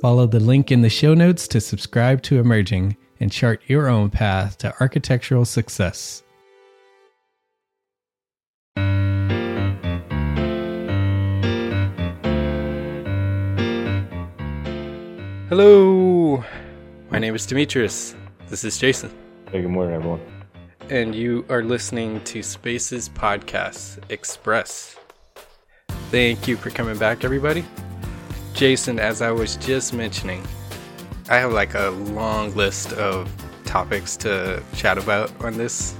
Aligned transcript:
Follow 0.00 0.26
the 0.26 0.38
link 0.40 0.70
in 0.70 0.82
the 0.82 0.88
show 0.88 1.12
notes 1.14 1.48
to 1.48 1.60
subscribe 1.60 2.22
to 2.22 2.38
Emerging 2.38 2.96
and 3.20 3.32
chart 3.32 3.60
your 3.66 3.88
own 3.88 4.10
path 4.10 4.56
to 4.58 4.72
architectural 4.80 5.44
success. 5.44 6.22
Hello, 15.48 16.44
my 17.10 17.18
name 17.18 17.34
is 17.34 17.46
Demetrius. 17.46 18.14
This 18.48 18.64
is 18.64 18.76
Jason. 18.76 19.10
Hey, 19.50 19.62
good 19.62 19.70
morning, 19.70 19.94
everyone. 19.94 20.20
and 20.90 21.14
you 21.14 21.44
are 21.50 21.62
listening 21.62 22.22
to 22.24 22.42
Spaces 22.42 23.08
Podcast 23.10 23.98
Express. 24.10 24.96
Thank 26.10 26.48
you 26.48 26.56
for 26.56 26.70
coming 26.70 26.98
back, 26.98 27.24
everybody. 27.24 27.64
Jason, 28.58 28.98
as 28.98 29.22
I 29.22 29.30
was 29.30 29.54
just 29.54 29.94
mentioning, 29.94 30.44
I 31.30 31.36
have 31.36 31.52
like 31.52 31.74
a 31.74 31.90
long 31.90 32.52
list 32.56 32.92
of 32.94 33.30
topics 33.64 34.16
to 34.16 34.60
chat 34.74 34.98
about 34.98 35.30
on 35.44 35.56
this 35.56 35.94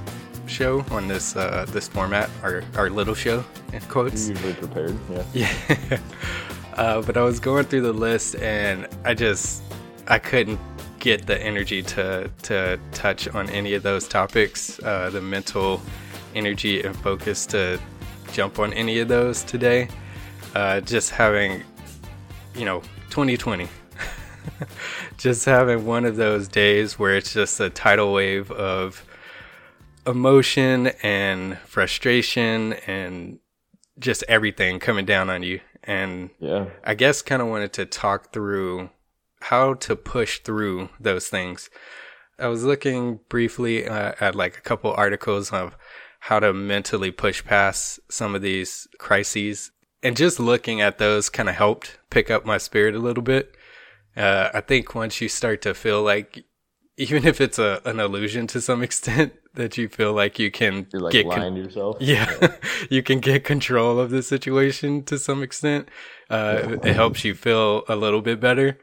show, 0.48 0.84
on 0.90 1.06
this 1.06 1.36
uh, 1.36 1.66
this 1.68 1.86
format, 1.86 2.28
our 2.42 2.64
our 2.74 2.90
little 2.90 3.14
show 3.14 3.44
in 3.72 3.80
quotes. 3.82 4.28
Usually 4.28 4.54
prepared, 4.54 4.98
yeah. 5.08 5.22
Yeah. 5.34 5.98
uh, 6.74 7.00
but 7.02 7.16
I 7.16 7.22
was 7.22 7.38
going 7.38 7.66
through 7.66 7.82
the 7.82 7.92
list 7.92 8.34
and 8.34 8.88
I 9.04 9.14
just 9.14 9.62
I 10.08 10.18
couldn't 10.18 10.58
get 10.98 11.28
the 11.28 11.40
energy 11.40 11.80
to 11.94 12.28
to 12.42 12.80
touch 12.90 13.28
on 13.28 13.48
any 13.50 13.74
of 13.74 13.84
those 13.84 14.08
topics, 14.08 14.80
uh, 14.82 15.10
the 15.10 15.20
mental 15.20 15.80
energy 16.34 16.82
and 16.82 16.96
focus 16.96 17.46
to 17.46 17.78
jump 18.32 18.58
on 18.58 18.72
any 18.72 18.98
of 18.98 19.06
those 19.06 19.44
today. 19.44 19.86
Uh, 20.56 20.80
just 20.80 21.10
having, 21.10 21.62
you 22.58 22.64
know, 22.64 22.80
2020. 23.10 23.68
just 25.16 25.44
having 25.44 25.86
one 25.86 26.04
of 26.04 26.16
those 26.16 26.48
days 26.48 26.98
where 26.98 27.14
it's 27.16 27.32
just 27.32 27.60
a 27.60 27.70
tidal 27.70 28.12
wave 28.12 28.50
of 28.50 29.04
emotion 30.06 30.88
and 31.02 31.58
frustration 31.58 32.72
and 32.86 33.38
just 33.98 34.24
everything 34.28 34.78
coming 34.78 35.04
down 35.04 35.30
on 35.30 35.42
you. 35.42 35.60
And 35.84 36.30
Yeah. 36.40 36.66
I 36.84 36.94
guess 36.94 37.22
kind 37.22 37.40
of 37.40 37.48
wanted 37.48 37.72
to 37.74 37.86
talk 37.86 38.32
through 38.32 38.90
how 39.40 39.74
to 39.74 39.94
push 39.94 40.40
through 40.40 40.88
those 40.98 41.28
things. 41.28 41.70
I 42.38 42.48
was 42.48 42.64
looking 42.64 43.20
briefly 43.28 43.86
uh, 43.86 44.12
at 44.20 44.34
like 44.34 44.58
a 44.58 44.60
couple 44.60 44.92
articles 44.92 45.52
of 45.52 45.76
how 46.20 46.40
to 46.40 46.52
mentally 46.52 47.10
push 47.10 47.44
past 47.44 48.00
some 48.10 48.34
of 48.34 48.42
these 48.42 48.88
crises. 48.98 49.70
And 50.02 50.16
just 50.16 50.38
looking 50.38 50.80
at 50.80 50.98
those 50.98 51.28
kind 51.28 51.48
of 51.48 51.56
helped 51.56 51.98
pick 52.10 52.30
up 52.30 52.46
my 52.46 52.58
spirit 52.58 52.94
a 52.94 53.00
little 53.00 53.22
bit. 53.22 53.54
Uh, 54.16 54.50
I 54.54 54.60
think 54.60 54.94
once 54.94 55.20
you 55.20 55.28
start 55.28 55.62
to 55.62 55.74
feel 55.74 56.02
like, 56.02 56.44
even 56.96 57.26
if 57.26 57.40
it's 57.40 57.58
a, 57.58 57.80
an 57.84 58.00
illusion 58.00 58.46
to 58.48 58.60
some 58.60 58.82
extent, 58.88 59.32
that 59.54 59.76
you 59.76 59.88
feel 59.88 60.12
like 60.12 60.38
you 60.38 60.50
can 60.50 60.86
like 60.92 61.12
get 61.12 61.26
lying 61.26 61.56
to 61.56 61.60
yourself. 61.60 61.96
yeah, 62.00 62.56
you 62.88 63.02
can 63.02 63.18
get 63.18 63.44
control 63.44 63.98
of 63.98 64.10
the 64.10 64.22
situation 64.22 65.02
to 65.04 65.18
some 65.18 65.42
extent. 65.42 65.88
Uh, 66.30 66.76
it 66.84 66.94
helps 66.94 67.24
you 67.24 67.34
feel 67.34 67.82
a 67.88 67.96
little 67.96 68.22
bit 68.22 68.40
better. 68.40 68.78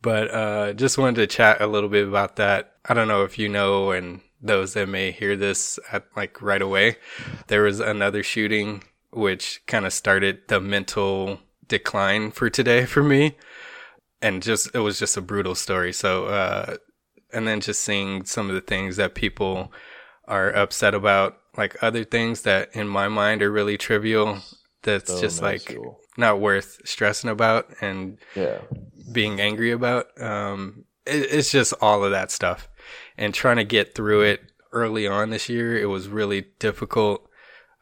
But 0.00 0.34
uh, 0.34 0.72
just 0.72 0.98
wanted 0.98 1.16
to 1.16 1.26
chat 1.26 1.60
a 1.60 1.66
little 1.66 1.88
bit 1.88 2.06
about 2.06 2.36
that. 2.36 2.72
I 2.84 2.94
don't 2.94 3.08
know 3.08 3.22
if 3.24 3.38
you 3.38 3.48
know, 3.48 3.92
and 3.92 4.20
those 4.40 4.74
that 4.74 4.88
may 4.88 5.12
hear 5.12 5.36
this 5.36 5.78
at 5.92 6.04
like 6.16 6.42
right 6.42 6.62
away, 6.62 6.96
there 7.46 7.62
was 7.62 7.78
another 7.78 8.22
shooting 8.22 8.82
which 9.12 9.62
kind 9.66 9.86
of 9.86 9.92
started 9.92 10.48
the 10.48 10.60
mental 10.60 11.40
decline 11.68 12.30
for 12.30 12.50
today 12.50 12.84
for 12.86 13.02
me, 13.02 13.36
and 14.20 14.42
just 14.42 14.74
it 14.74 14.80
was 14.80 14.98
just 14.98 15.16
a 15.16 15.20
brutal 15.22 15.54
story. 15.54 15.92
So, 15.92 16.26
uh, 16.26 16.76
and 17.32 17.46
then 17.46 17.60
just 17.60 17.80
seeing 17.82 18.24
some 18.24 18.48
of 18.48 18.54
the 18.54 18.60
things 18.60 18.96
that 18.96 19.14
people 19.14 19.72
are 20.26 20.50
upset 20.50 20.94
about, 20.94 21.38
like 21.56 21.82
other 21.82 22.04
things 22.04 22.42
that 22.42 22.74
in 22.74 22.88
my 22.88 23.08
mind 23.08 23.42
are 23.42 23.50
really 23.52 23.76
trivial. 23.78 24.38
That's 24.82 25.10
So 25.10 25.20
just 25.20 25.42
like 25.42 25.76
not 26.16 26.40
worth 26.40 26.80
stressing 26.84 27.30
about 27.30 27.68
and 27.80 28.18
Yeah. 28.34 28.58
being 29.10 29.40
angry 29.40 29.70
about. 29.72 30.06
Um, 30.20 30.84
it, 31.06 31.32
it's 31.32 31.50
just 31.50 31.74
all 31.80 32.04
of 32.04 32.10
that 32.10 32.30
stuff. 32.30 32.68
And 33.16 33.34
trying 33.34 33.56
to 33.56 33.64
get 33.64 33.94
through 33.94 34.22
it 34.22 34.40
early 34.72 35.06
on 35.06 35.30
this 35.30 35.48
year, 35.48 35.76
it 35.78 35.86
was 35.86 36.08
really 36.08 36.46
difficult. 36.58 37.28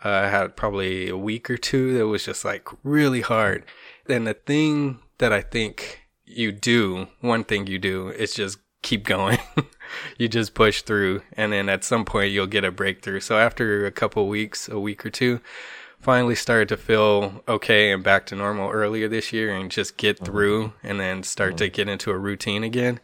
Uh, 0.04 0.08
I 0.08 0.28
had 0.28 0.56
probably 0.56 1.08
a 1.08 1.16
week 1.16 1.50
or 1.50 1.56
two 1.56 1.96
that 1.98 2.06
was 2.06 2.24
just 2.24 2.44
like 2.44 2.68
really 2.82 3.20
hard. 3.20 3.64
And 4.08 4.26
the 4.26 4.34
thing 4.34 5.00
that 5.18 5.32
I 5.32 5.42
think 5.42 6.00
you 6.24 6.52
do, 6.52 7.08
one 7.20 7.44
thing 7.44 7.66
you 7.66 7.78
do 7.78 8.08
is 8.08 8.34
just 8.34 8.58
keep 8.82 9.04
going. 9.04 9.38
you 10.18 10.28
just 10.28 10.54
push 10.54 10.82
through 10.82 11.22
and 11.34 11.52
then 11.52 11.68
at 11.68 11.84
some 11.84 12.04
point 12.04 12.32
you'll 12.32 12.46
get 12.46 12.64
a 12.64 12.70
breakthrough. 12.70 13.20
So 13.20 13.38
after 13.38 13.86
a 13.86 13.90
couple 13.90 14.26
weeks, 14.28 14.68
a 14.68 14.80
week 14.80 15.04
or 15.04 15.10
two, 15.10 15.40
finally 16.00 16.34
started 16.34 16.68
to 16.70 16.76
feel 16.76 17.42
okay 17.46 17.92
and 17.92 18.02
back 18.02 18.24
to 18.26 18.34
normal 18.34 18.70
earlier 18.70 19.06
this 19.06 19.32
year 19.32 19.54
and 19.54 19.70
just 19.70 19.96
get 19.98 20.18
through 20.18 20.72
and 20.82 20.98
then 20.98 21.22
start 21.22 21.58
to 21.58 21.68
get 21.68 21.88
into 21.88 22.10
a 22.10 22.18
routine 22.18 22.64
again. 22.64 23.00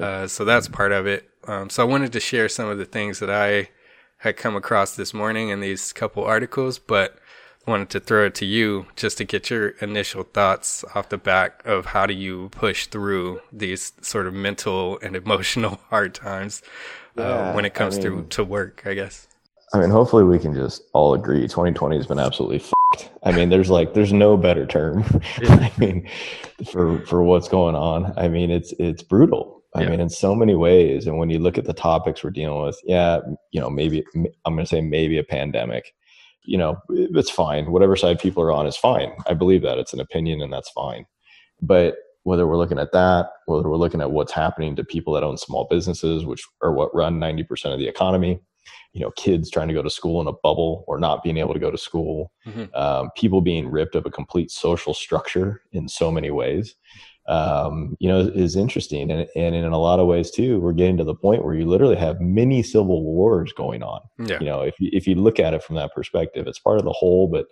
Uh, 0.00 0.26
so 0.26 0.44
that's 0.44 0.68
part 0.68 0.92
of 0.92 1.06
it. 1.06 1.28
Um, 1.46 1.70
so 1.70 1.82
I 1.82 1.86
wanted 1.86 2.12
to 2.12 2.20
share 2.20 2.48
some 2.48 2.68
of 2.68 2.78
the 2.78 2.84
things 2.84 3.18
that 3.20 3.30
I 3.30 3.70
had 4.18 4.36
come 4.36 4.56
across 4.56 4.96
this 4.96 5.14
morning 5.14 5.48
in 5.48 5.60
these 5.60 5.92
couple 5.92 6.24
articles, 6.24 6.78
but 6.78 7.18
wanted 7.66 7.90
to 7.90 8.00
throw 8.00 8.24
it 8.26 8.34
to 8.34 8.46
you 8.46 8.86
just 8.96 9.18
to 9.18 9.24
get 9.24 9.50
your 9.50 9.68
initial 9.80 10.22
thoughts 10.24 10.84
off 10.94 11.10
the 11.10 11.18
back 11.18 11.62
of 11.66 11.86
how 11.86 12.06
do 12.06 12.14
you 12.14 12.48
push 12.50 12.86
through 12.86 13.40
these 13.52 13.92
sort 14.00 14.26
of 14.26 14.32
mental 14.32 14.98
and 15.02 15.14
emotional 15.14 15.78
hard 15.90 16.14
times 16.14 16.62
uh, 17.18 17.22
Yeah, 17.22 17.54
when 17.54 17.64
it 17.66 17.74
comes 17.74 17.98
I 17.98 18.02
through 18.02 18.16
mean- 18.16 18.28
to 18.30 18.44
work, 18.44 18.82
I 18.86 18.94
guess. 18.94 19.26
I 19.74 19.78
mean, 19.80 19.90
hopefully 19.90 20.24
we 20.24 20.38
can 20.38 20.54
just 20.54 20.80
all 20.94 21.12
agree 21.12 21.42
2020 21.42 21.94
has 21.98 22.06
been 22.06 22.18
absolutely 22.18 22.60
fucked. 22.60 23.10
I 23.22 23.32
mean, 23.32 23.50
there's 23.50 23.68
like 23.68 23.92
there's 23.92 24.14
no 24.14 24.34
better 24.38 24.64
term. 24.64 25.04
I 25.42 25.70
mean, 25.76 26.08
for 26.72 27.00
for 27.00 27.22
what's 27.22 27.48
going 27.48 27.74
on. 27.74 28.14
I 28.16 28.28
mean, 28.28 28.50
it's 28.50 28.72
it's 28.78 29.02
brutal. 29.02 29.57
I 29.74 29.82
Yeah. 29.82 29.90
mean, 29.90 30.00
in 30.00 30.08
so 30.08 30.34
many 30.34 30.54
ways. 30.54 31.06
And 31.06 31.18
when 31.18 31.30
you 31.30 31.38
look 31.38 31.58
at 31.58 31.64
the 31.66 31.72
topics 31.74 32.24
we're 32.24 32.30
dealing 32.30 32.62
with, 32.62 32.80
yeah, 32.84 33.20
you 33.52 33.60
know, 33.60 33.68
maybe 33.70 34.04
I'm 34.14 34.54
going 34.54 34.58
to 34.58 34.66
say 34.66 34.80
maybe 34.80 35.18
a 35.18 35.24
pandemic. 35.24 35.94
You 36.44 36.56
know, 36.56 36.76
it's 36.88 37.30
fine. 37.30 37.70
Whatever 37.70 37.94
side 37.94 38.18
people 38.18 38.42
are 38.42 38.52
on 38.52 38.66
is 38.66 38.76
fine. 38.76 39.12
I 39.26 39.34
believe 39.34 39.60
that 39.62 39.76
it's 39.78 39.92
an 39.92 40.00
opinion, 40.00 40.40
and 40.40 40.50
that's 40.52 40.70
fine. 40.70 41.04
But 41.60 41.96
whether 42.22 42.46
we're 42.46 42.56
looking 42.56 42.78
at 42.78 42.92
that, 42.92 43.30
whether 43.46 43.68
we're 43.68 43.76
looking 43.76 44.00
at 44.00 44.10
what's 44.12 44.32
happening 44.32 44.74
to 44.76 44.84
people 44.84 45.12
that 45.14 45.24
own 45.24 45.36
small 45.36 45.66
businesses, 45.68 46.24
which 46.24 46.42
are 46.62 46.72
what 46.72 46.94
run 46.94 47.18
90% 47.20 47.72
of 47.72 47.78
the 47.78 47.88
economy, 47.88 48.40
you 48.94 49.00
know, 49.00 49.10
kids 49.12 49.50
trying 49.50 49.68
to 49.68 49.74
go 49.74 49.82
to 49.82 49.90
school 49.90 50.20
in 50.20 50.26
a 50.26 50.32
bubble 50.32 50.84
or 50.88 50.98
not 50.98 51.22
being 51.22 51.36
able 51.36 51.52
to 51.54 51.60
go 51.60 51.70
to 51.70 51.78
school, 51.78 52.32
Mhm. 52.46 52.74
um, 52.74 53.10
people 53.16 53.40
being 53.42 53.68
ripped 53.70 53.94
of 53.94 54.06
a 54.06 54.10
complete 54.10 54.50
social 54.50 54.94
structure 54.94 55.62
in 55.72 55.88
so 55.88 56.10
many 56.10 56.30
ways, 56.30 56.74
um, 57.28 57.94
you 58.00 58.08
know, 58.08 58.20
is 58.20 58.56
interesting. 58.56 59.10
And, 59.10 59.28
and 59.36 59.54
in 59.54 59.64
a 59.66 59.78
lot 59.78 60.00
of 60.00 60.06
ways, 60.06 60.30
too, 60.30 60.60
we're 60.60 60.72
getting 60.72 60.96
to 60.96 61.04
the 61.04 61.14
point 61.14 61.44
where 61.44 61.54
you 61.54 61.66
literally 61.66 61.96
have 61.96 62.20
mini 62.20 62.62
civil 62.62 63.04
wars 63.04 63.52
going 63.52 63.82
on 63.82 64.00
Yeah. 64.18 64.38
you 64.40 64.46
know 64.46 64.62
if 64.62 64.78
you, 64.80 64.88
if 64.92 65.06
you 65.06 65.14
look 65.14 65.38
at 65.38 65.52
it 65.54 65.62
from 65.62 65.76
that 65.76 65.92
perspective 65.94 66.46
it's 66.46 66.58
part 66.58 66.78
of 66.78 66.84
the 66.84 66.92
whole 66.92 67.28
but 67.28 67.46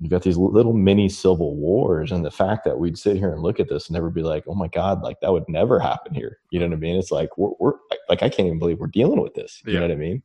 you've 0.00 0.10
got 0.10 0.22
these 0.22 0.36
little 0.36 0.72
mini 0.74 1.08
civil 1.08 1.56
wars 1.56 2.12
and 2.12 2.24
the 2.24 2.30
fact 2.30 2.64
that 2.64 2.78
we'd 2.78 2.98
sit 2.98 3.16
here 3.16 3.32
and 3.32 3.42
look 3.42 3.58
at 3.58 3.68
this 3.68 3.88
and 3.88 3.94
never 3.94 4.10
be 4.10 4.22
like 4.22 4.44
oh 4.46 4.54
my 4.54 4.68
god 4.68 5.00
like 5.02 5.18
that 5.20 5.32
would 5.32 5.48
never 5.48 5.80
happen 5.80 6.14
here 6.14 6.38
you 6.50 6.60
know 6.60 6.66
what 6.66 6.74
i 6.74 6.76
mean 6.78 6.96
it's 6.96 7.10
like 7.10 7.30
we're, 7.38 7.50
we're 7.58 7.72
like 8.08 8.22
i 8.22 8.28
can't 8.28 8.46
even 8.46 8.58
believe 8.58 8.78
we're 8.78 8.86
dealing 8.88 9.20
with 9.20 9.34
this 9.34 9.62
you 9.66 9.72
Yeah. 9.72 9.80
know 9.80 9.86
what 9.86 9.92
i 9.92 9.96
mean 9.96 10.22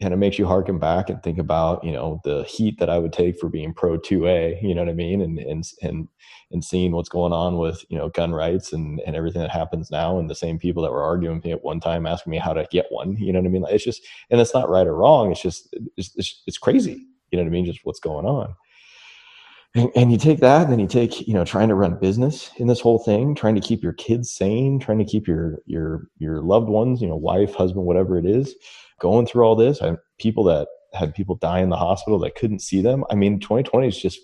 and 0.00 0.14
it 0.14 0.16
makes 0.16 0.38
you 0.38 0.46
harken 0.46 0.78
back 0.78 1.10
and 1.10 1.22
think 1.22 1.38
about 1.38 1.84
you 1.84 1.92
know 1.92 2.20
the 2.24 2.42
heat 2.44 2.78
that 2.78 2.90
i 2.90 2.98
would 2.98 3.12
take 3.12 3.38
for 3.38 3.48
being 3.48 3.74
pro 3.74 3.98
2a 3.98 4.60
you 4.62 4.74
know 4.74 4.82
what 4.82 4.90
i 4.90 4.94
mean? 4.94 5.20
And 5.20 5.38
and 5.38 5.64
and 5.82 6.08
and 6.52 6.64
seeing 6.64 6.92
what's 6.92 7.08
going 7.08 7.32
on 7.32 7.58
with 7.58 7.84
you 7.88 7.98
know 7.98 8.08
gun 8.10 8.32
rights 8.32 8.72
and 8.72 9.00
and 9.06 9.14
everything 9.14 9.42
that 9.42 9.50
happens 9.50 9.90
now 9.90 10.18
and 10.18 10.28
the 10.28 10.34
same 10.34 10.58
people 10.58 10.82
that 10.82 10.92
were 10.92 11.02
arguing 11.02 11.36
with 11.36 11.44
me 11.44 11.52
at 11.52 11.64
one 11.64 11.80
time 11.80 12.06
asking 12.06 12.30
me 12.30 12.38
how 12.38 12.52
to 12.52 12.66
get 12.70 12.86
one 12.90 13.16
you 13.16 13.32
know 13.32 13.40
what 13.40 13.46
i 13.46 13.50
mean? 13.50 13.62
Like, 13.62 13.74
it's 13.74 13.84
just 13.84 14.02
and 14.30 14.40
it's 14.40 14.54
not 14.54 14.68
right 14.68 14.86
or 14.86 14.94
wrong 14.94 15.30
it's 15.30 15.42
just 15.42 15.74
it's, 15.96 16.10
it's, 16.16 16.42
it's 16.46 16.58
crazy 16.58 17.06
you 17.30 17.38
know 17.38 17.44
what 17.44 17.50
i 17.50 17.52
mean? 17.52 17.66
Just 17.66 17.80
what's 17.84 18.00
going 18.00 18.26
on 18.26 18.54
and, 19.74 19.90
and 19.94 20.10
you 20.12 20.18
take 20.18 20.40
that 20.40 20.62
and 20.62 20.72
then 20.72 20.78
you 20.80 20.86
take 20.88 21.26
you 21.26 21.34
know 21.34 21.44
trying 21.44 21.68
to 21.68 21.74
run 21.74 21.98
business 21.98 22.50
in 22.56 22.66
this 22.66 22.80
whole 22.80 22.98
thing 22.98 23.34
trying 23.34 23.54
to 23.54 23.60
keep 23.60 23.82
your 23.82 23.92
kids 23.92 24.30
sane 24.30 24.78
trying 24.78 24.98
to 24.98 25.04
keep 25.04 25.26
your 25.28 25.58
your 25.66 26.02
your 26.18 26.42
loved 26.42 26.68
ones 26.68 27.00
you 27.00 27.08
know 27.08 27.16
wife 27.16 27.54
husband 27.54 27.84
whatever 27.86 28.18
it 28.18 28.26
is 28.26 28.54
going 29.00 29.26
through 29.26 29.44
all 29.44 29.56
this 29.56 29.80
I 29.82 29.96
people 30.18 30.44
that 30.44 30.68
had 30.92 31.14
people 31.14 31.36
die 31.36 31.60
in 31.60 31.70
the 31.70 31.76
hospital 31.76 32.18
that 32.20 32.34
couldn't 32.34 32.60
see 32.60 32.82
them 32.82 33.04
i 33.10 33.14
mean 33.14 33.38
2020 33.40 33.86
is 33.88 33.98
just 34.00 34.18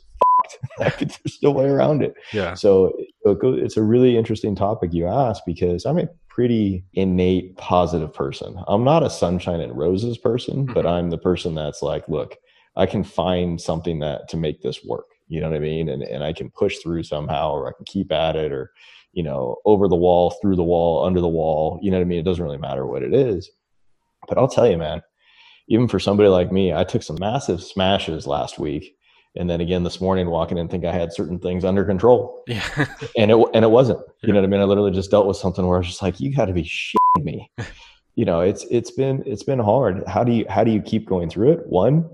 fucked. 0.78 0.98
there's 0.98 1.38
no 1.42 1.50
way 1.50 1.66
around 1.66 2.02
it 2.02 2.14
Yeah. 2.32 2.54
so 2.54 2.92
it 2.96 3.38
it's 3.42 3.76
a 3.76 3.82
really 3.82 4.16
interesting 4.16 4.54
topic 4.54 4.92
you 4.92 5.06
ask 5.06 5.42
because 5.46 5.84
I'm 5.84 5.98
a 5.98 6.08
pretty 6.28 6.84
innate 6.92 7.56
positive 7.56 8.12
person. 8.12 8.56
I'm 8.68 8.84
not 8.84 9.02
a 9.02 9.08
sunshine 9.10 9.60
and 9.60 9.76
roses 9.76 10.18
person, 10.18 10.66
but 10.66 10.84
Mhm. 10.84 10.90
I'm 10.90 11.10
the 11.10 11.16
person 11.18 11.54
that's 11.54 11.80
like, 11.82 12.06
look, 12.08 12.36
I 12.76 12.84
can 12.86 13.02
find 13.04 13.58
something 13.60 14.00
that 14.00 14.28
to 14.28 14.36
make 14.36 14.60
this 14.62 14.84
work. 14.84 15.06
You 15.28 15.40
know 15.40 15.50
what 15.50 15.56
I 15.56 15.60
mean? 15.60 15.88
And 15.88 16.02
and 16.02 16.22
I 16.22 16.32
can 16.32 16.50
push 16.50 16.78
through 16.78 17.02
somehow, 17.02 17.52
or 17.52 17.68
I 17.68 17.72
can 17.72 17.84
keep 17.84 18.12
at 18.12 18.36
it, 18.36 18.52
or 18.52 18.72
you 19.12 19.22
know, 19.22 19.56
over 19.64 19.88
the 19.88 19.96
wall, 19.96 20.36
through 20.42 20.56
the 20.56 20.62
wall, 20.62 21.04
under 21.04 21.20
the 21.20 21.28
wall. 21.28 21.80
You 21.82 21.90
know 21.90 21.96
what 21.96 22.02
I 22.02 22.06
mean? 22.06 22.20
It 22.20 22.24
doesn't 22.24 22.44
really 22.44 22.58
matter 22.58 22.86
what 22.86 23.02
it 23.02 23.14
is. 23.14 23.50
But 24.28 24.38
I'll 24.38 24.48
tell 24.48 24.68
you, 24.68 24.76
man, 24.76 25.02
even 25.68 25.88
for 25.88 25.98
somebody 25.98 26.28
like 26.28 26.52
me, 26.52 26.72
I 26.72 26.84
took 26.84 27.02
some 27.02 27.16
massive 27.18 27.62
smashes 27.62 28.26
last 28.26 28.58
week. 28.58 28.96
And 29.38 29.50
then 29.50 29.60
again 29.60 29.82
this 29.82 30.00
morning, 30.00 30.30
walking 30.30 30.56
in, 30.56 30.68
think 30.68 30.84
I 30.84 30.92
had 30.92 31.12
certain 31.12 31.38
things 31.38 31.64
under 31.64 31.84
control 31.84 32.42
Yeah. 32.46 32.64
and 33.18 33.30
it 33.30 33.36
and 33.54 33.64
it 33.64 33.70
wasn't. 33.70 34.00
You 34.22 34.32
know 34.32 34.40
what 34.40 34.46
I 34.46 34.50
mean? 34.50 34.60
I 34.60 34.64
literally 34.64 34.92
just 34.92 35.10
dealt 35.10 35.26
with 35.26 35.36
something 35.36 35.66
where 35.66 35.76
I 35.76 35.80
was 35.80 35.88
just 35.88 36.02
like, 36.02 36.20
"You 36.20 36.34
got 36.34 36.46
to 36.46 36.52
be 36.52 36.62
shitting 36.62 37.24
me." 37.24 37.50
you 38.14 38.24
know, 38.24 38.40
it's 38.40 38.64
it's 38.70 38.90
been 38.90 39.22
it's 39.26 39.42
been 39.42 39.58
hard. 39.58 40.02
How 40.06 40.24
do 40.24 40.32
you 40.32 40.46
how 40.48 40.64
do 40.64 40.70
you 40.70 40.80
keep 40.80 41.06
going 41.06 41.28
through 41.28 41.52
it? 41.52 41.66
One, 41.66 42.08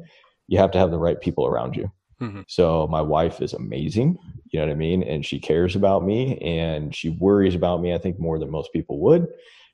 you 0.49 0.59
have 0.59 0.73
to 0.73 0.79
have 0.79 0.91
the 0.91 0.99
right 0.99 1.21
people 1.21 1.47
around 1.47 1.77
you. 1.77 1.91
Mhm. 2.23 2.45
So 2.49 2.87
my 2.89 3.03
wife 3.03 3.43
is 3.43 3.53
amazing. 3.55 4.19
You 4.53 4.61
know 4.61 4.67
what 4.67 4.73
I 4.73 4.77
mean? 4.77 5.03
And 5.03 5.27
she 5.27 5.41
cares 5.41 5.77
about 5.77 6.05
me 6.05 6.39
and 6.39 6.95
she 6.95 7.11
worries 7.11 7.55
about 7.55 7.83
me. 7.83 7.95
I 7.95 7.99
think 7.99 8.21
more 8.21 8.39
than 8.39 8.51
most 8.51 8.73
people 8.73 9.01
would. 9.01 9.29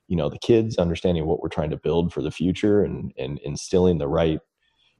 You 0.07 0.17
know, 0.17 0.29
the 0.29 0.39
kids 0.39 0.77
understanding 0.77 1.25
what 1.27 1.41
we're 1.41 1.49
trying 1.49 1.69
to 1.71 1.77
build 1.77 2.13
for 2.13 2.21
the 2.23 2.31
future 2.31 2.83
and 2.83 3.13
and 3.17 3.39
instilling 3.39 3.99
the 3.99 4.07
right 4.07 4.39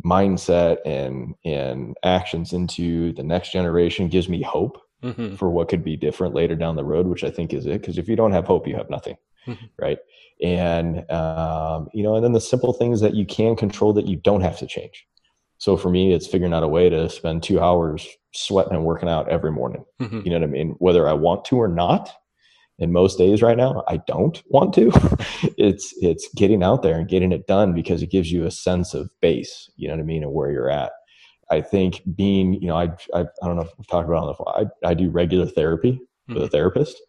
mindset 0.06 0.78
and 0.86 1.36
and 1.46 1.96
actions 2.04 2.54
into 2.54 3.14
the 3.14 3.24
next 3.24 3.52
generation 3.52 4.08
gives 4.10 4.30
me 4.30 4.42
hope 4.42 4.82
Mhm. 5.04 5.38
for 5.38 5.50
what 5.50 5.70
could 5.70 5.84
be 5.84 5.98
different 5.98 6.36
later 6.36 6.56
down 6.56 6.76
the 6.76 6.86
road, 6.86 7.08
which 7.08 7.24
I 7.24 7.32
think 7.32 7.54
is 7.54 7.66
it. 7.66 7.82
Because 7.82 7.98
if 7.98 8.10
you 8.10 8.16
don't 8.16 8.32
have 8.34 8.46
hope, 8.46 8.68
you 8.68 8.76
have 8.76 8.90
nothing, 8.90 9.18
Mhm. 9.48 9.70
right? 9.80 10.00
And 10.44 11.10
um, 11.12 11.90
you 11.94 12.04
know, 12.04 12.16
and 12.16 12.24
then 12.26 12.34
the 12.34 12.42
simple 12.42 12.74
things 12.74 13.02
that 13.02 13.16
you 13.16 13.26
can 13.26 13.56
control 13.56 13.94
that 13.94 14.08
you 14.08 14.18
don't 14.18 14.42
have 14.42 14.58
to 14.60 14.68
change. 14.68 15.08
So 15.60 15.78
for 15.78 15.90
me, 15.90 16.14
it's 16.14 16.26
figuring 16.26 16.54
out 16.54 16.64
a 16.64 16.68
way 16.68 16.90
to 16.90 17.10
spend 17.10 17.44
two 17.44 17.60
hours 17.60 18.08
sweating 18.34 18.74
and 18.74 18.86
working 18.86 19.10
out 19.10 19.30
every 19.30 19.52
morning. 19.52 19.84
Mhm. 20.02 20.24
You 20.24 20.32
know 20.32 20.40
what 20.40 20.44
I 20.44 20.52
mean? 20.52 20.76
Whether 20.80 21.08
I 21.08 21.14
want 21.14 21.46
to 21.46 21.58
or 21.58 21.68
not. 21.68 22.10
And 22.82 22.94
most 22.94 23.18
days 23.18 23.42
right 23.42 23.58
now, 23.58 23.84
I 23.90 23.98
don't 24.08 24.42
want 24.48 24.74
to. 24.76 24.90
it's 25.58 25.94
it's 26.02 26.30
getting 26.36 26.64
out 26.64 26.82
there 26.82 26.98
and 26.98 27.10
getting 27.10 27.34
it 27.34 27.46
done 27.46 27.74
because 27.74 28.02
it 28.02 28.10
gives 28.10 28.32
you 28.32 28.46
a 28.46 28.52
sense 28.52 28.94
of 28.94 29.10
base. 29.22 29.70
You 29.76 29.90
know 29.90 29.96
what 29.96 30.02
I 30.02 30.06
mean, 30.06 30.24
and 30.24 30.34
where 30.34 30.50
you're 30.50 30.70
at. 30.70 30.94
I 31.52 31.60
think 31.62 32.04
being, 32.16 32.54
you 32.54 32.68
know, 32.68 32.78
I 32.78 32.86
I, 33.14 33.22
I 33.22 33.46
don't 33.48 33.58
know 33.58 33.64
if 33.64 33.78
we've 33.78 33.88
talked 33.88 34.08
about 34.08 34.24
it 34.24 34.36
on 34.40 34.64
the. 34.64 34.70
I, 34.86 34.92
I 34.92 34.94
do 34.94 35.10
regular 35.10 35.46
therapy 35.46 36.00
with 36.30 36.44
a 36.44 36.48
therapist. 36.48 37.02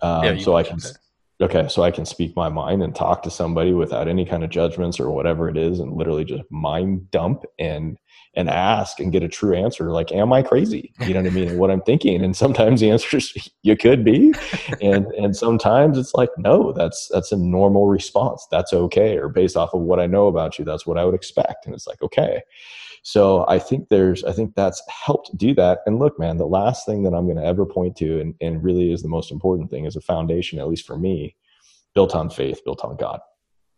Um, 0.00 0.24
Yeah, 0.24 0.38
so 0.38 0.56
I 0.56 0.62
can 0.62 0.76
mentioned 0.76 0.96
okay, 1.40 1.68
so 1.68 1.82
I 1.82 1.90
can 1.90 2.04
speak 2.04 2.36
my 2.36 2.48
mind 2.48 2.82
and 2.82 2.94
talk 2.94 3.22
to 3.22 3.30
somebody 3.30 3.72
without 3.72 4.08
any 4.08 4.24
kind 4.24 4.44
of 4.44 4.50
judgments 4.50 5.00
or 5.00 5.10
whatever 5.10 5.48
it 5.48 5.56
is, 5.56 5.80
and 5.80 5.92
literally 5.92 6.24
just 6.24 6.44
mind 6.50 7.10
dump 7.10 7.44
and 7.58 7.96
and 8.34 8.48
ask 8.48 9.00
and 9.00 9.10
get 9.10 9.24
a 9.24 9.28
true 9.28 9.56
answer. 9.56 9.90
Like, 9.90 10.12
am 10.12 10.32
I 10.32 10.42
crazy? 10.42 10.92
You 11.00 11.14
know 11.14 11.22
what 11.22 11.30
I 11.30 11.34
mean? 11.34 11.58
What 11.58 11.70
I'm 11.70 11.80
thinking. 11.80 12.22
And 12.22 12.36
sometimes 12.36 12.80
the 12.80 12.90
answer 12.90 13.16
is 13.16 13.50
you 13.62 13.76
could 13.76 14.04
be, 14.04 14.32
and 14.80 15.06
and 15.06 15.36
sometimes 15.36 15.98
it's 15.98 16.14
like 16.14 16.30
no, 16.38 16.72
that's 16.72 17.08
that's 17.12 17.32
a 17.32 17.36
normal 17.36 17.86
response. 17.88 18.46
That's 18.50 18.72
okay, 18.72 19.16
or 19.16 19.28
based 19.28 19.56
off 19.56 19.74
of 19.74 19.80
what 19.80 20.00
I 20.00 20.06
know 20.06 20.26
about 20.26 20.58
you, 20.58 20.64
that's 20.64 20.86
what 20.86 20.98
I 20.98 21.04
would 21.04 21.14
expect. 21.14 21.66
And 21.66 21.74
it's 21.74 21.86
like 21.86 22.02
okay. 22.02 22.42
So 23.02 23.46
I 23.48 23.58
think 23.58 23.88
there's 23.88 24.24
I 24.24 24.32
think 24.32 24.54
that's 24.54 24.82
helped 24.88 25.36
do 25.36 25.54
that. 25.54 25.80
And 25.86 25.98
look, 25.98 26.18
man, 26.18 26.36
the 26.36 26.46
last 26.46 26.84
thing 26.86 27.02
that 27.04 27.14
I'm 27.14 27.24
going 27.24 27.38
to 27.38 27.44
ever 27.44 27.64
point 27.64 27.96
to, 27.96 28.20
and, 28.20 28.34
and 28.40 28.62
really 28.62 28.92
is 28.92 29.02
the 29.02 29.08
most 29.08 29.32
important 29.32 29.70
thing, 29.70 29.86
is 29.86 29.96
a 29.96 30.00
foundation, 30.00 30.58
at 30.58 30.68
least 30.68 30.86
for 30.86 30.98
me, 30.98 31.34
built 31.94 32.14
on 32.14 32.30
faith, 32.30 32.64
built 32.64 32.84
on 32.84 32.96
God. 32.96 33.20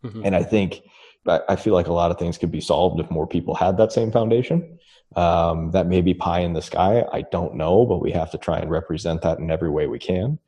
Mhm. 0.03 0.21
And 0.25 0.35
I 0.35 0.43
think 0.43 0.81
I 1.27 1.39
I 1.49 1.55
feel 1.55 1.73
like 1.73 1.87
a 1.87 1.93
lot 1.93 2.11
of 2.11 2.17
things 2.17 2.37
could 2.37 2.51
be 2.51 2.61
solved 2.61 2.99
if 2.99 3.09
more 3.09 3.27
people 3.27 3.55
had 3.55 3.77
that 3.77 3.91
same 3.91 4.11
foundation. 4.11 4.79
Um, 5.15 5.71
that 5.71 5.87
may 5.87 6.01
be 6.01 6.13
pie 6.13 6.39
in 6.39 6.53
the 6.53 6.61
sky. 6.61 7.05
I 7.11 7.21
don't 7.31 7.55
know, 7.55 7.85
but 7.85 8.01
we 8.01 8.11
have 8.11 8.31
to 8.31 8.37
try 8.37 8.57
and 8.57 8.69
represent 8.71 9.21
that 9.21 9.37
in 9.39 9.51
every 9.51 9.69
way 9.69 9.85
we 9.87 9.99
can. 9.99 10.39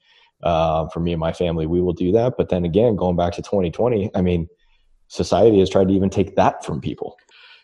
Uh, 0.41 0.87
for 0.89 0.99
me 0.99 1.11
and 1.13 1.19
my 1.19 1.33
family, 1.33 1.65
we 1.65 1.81
will 1.81 1.93
do 1.93 2.11
that. 2.13 2.33
But 2.37 2.49
then 2.49 2.65
again, 2.65 2.95
going 2.95 3.15
back 3.15 3.33
to 3.33 3.41
2020, 3.41 4.11
I 4.15 4.21
mean, 4.21 4.47
society 5.07 5.59
has 5.59 5.69
tried 5.69 5.87
to 5.87 5.93
even 5.93 6.09
take 6.09 6.35
that 6.35 6.65
from 6.65 6.81
people. 6.81 7.15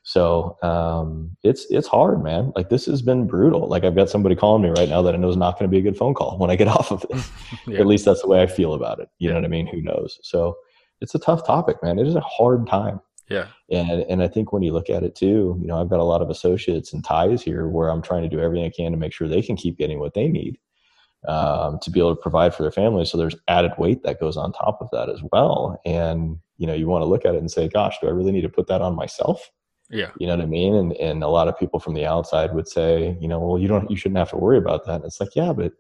So 0.04 0.58
um, 0.64 1.38
it's 1.44 1.68
it's 1.70 1.88
hard, 1.88 2.24
man. 2.24 2.52
Like 2.56 2.70
this 2.70 2.86
has 2.88 3.02
been 3.02 3.28
brutal. 3.28 3.68
Like 3.68 3.84
I've 3.84 3.96
got 3.96 4.10
somebody 4.10 4.36
calling 4.36 4.64
me 4.64 4.70
right 4.70 4.90
now 4.90 5.02
that 5.04 5.14
I 5.14 5.18
know 5.18 5.30
is 5.30 5.38
not 5.38 5.60
going 5.60 5.70
to 5.70 5.72
be 5.72 5.78
a 5.78 5.84
good 5.84 5.98
phone 5.98 6.14
call 6.14 6.38
when 6.40 6.50
I 6.50 6.56
get 6.56 6.68
off 6.68 6.92
of 6.92 7.06
this. 7.10 7.30
Yeah. 7.68 7.80
At 7.80 7.86
least 7.86 8.06
that's 8.06 8.22
the 8.22 8.28
way 8.28 8.42
I 8.42 8.48
feel 8.48 8.74
about 8.74 9.00
it. 9.00 9.10
You 9.20 9.30
know 9.30 9.36
what 9.36 9.46
I 9.46 9.50
mean? 9.50 9.68
Who 9.68 9.82
knows? 9.82 10.20
So 10.24 10.58
it's 11.00 11.14
a 11.14 11.20
tough 11.20 11.46
topic, 11.46 11.78
man. 11.84 12.00
It 12.00 12.08
is 12.08 12.16
a 12.16 12.22
hard 12.22 12.66
time. 12.66 13.00
Yeah. 13.30 13.48
And 13.70 14.02
and 14.10 14.24
I 14.24 14.28
think 14.28 14.52
when 14.52 14.64
you 14.64 14.74
look 14.74 14.90
at 14.90 15.04
it 15.04 15.16
too, 15.16 15.58
you 15.62 15.68
know, 15.68 15.80
I've 15.80 15.90
got 15.90 16.00
a 16.00 16.04
lot 16.04 16.22
of 16.22 16.30
associates 16.30 16.92
and 16.92 17.04
ties 17.04 17.44
here 17.44 17.68
where 17.68 17.90
I'm 17.90 18.02
trying 18.02 18.24
to 18.24 18.30
do 18.30 18.40
everything 18.40 18.66
I 18.66 18.72
can 18.76 18.92
to 18.92 18.98
make 18.98 19.14
sure 19.14 19.28
they 19.28 19.42
can 19.42 19.56
keep 19.56 19.78
getting 19.78 20.00
what 20.00 20.16
they 20.16 20.28
need 20.28 20.58
um, 21.28 21.78
to 21.84 21.92
be 21.92 22.00
able 22.00 22.16
to 22.16 22.22
provide 22.22 22.56
for 22.56 22.64
their 22.64 22.72
family. 22.72 23.06
So 23.06 23.18
there's 23.18 23.36
added 23.48 23.74
weight 23.78 24.04
that 24.04 24.20
goes 24.20 24.38
on 24.38 24.54
top 24.54 24.80
of 24.82 24.90
that 24.92 25.10
as 25.10 25.22
well. 25.32 25.80
And 25.86 26.38
you 26.58 26.68
know, 26.68 26.74
you 26.74 26.88
want 26.88 27.04
to 27.04 27.08
look 27.08 27.26
at 27.26 27.36
it 27.36 27.40
and 27.40 27.52
say, 27.52 27.68
"Gosh, 27.68 27.98
do 28.02 28.08
I 28.08 28.12
really 28.12 28.32
need 28.32 28.42
to 28.42 28.50
put 28.50 28.68
that 28.68 28.82
on 28.82 28.96
myself?" 28.96 29.52
Yeah. 29.92 30.12
You 30.18 30.28
know 30.28 30.36
what 30.38 30.44
I 30.44 30.48
mean? 30.48 30.74
And 30.74 30.94
and 30.94 31.24
a 31.24 31.28
lot 31.28 31.48
of 31.48 31.60
people 31.60 31.80
from 31.80 31.94
the 31.94 32.06
outside 32.06 32.54
would 32.54 32.68
say, 32.68 33.18
you 33.20 33.28
know, 33.28 33.40
well, 33.40 33.60
you 33.60 33.68
don't, 33.68 33.90
you 33.92 33.98
shouldn't 33.98 34.18
have 34.18 34.30
to 34.30 34.38
worry 34.38 34.58
about 34.58 34.86
that. 34.86 34.96
And 34.96 35.06
it's 35.06 35.20
like, 35.20 35.36
yeah, 35.36 35.52
but 35.54 35.74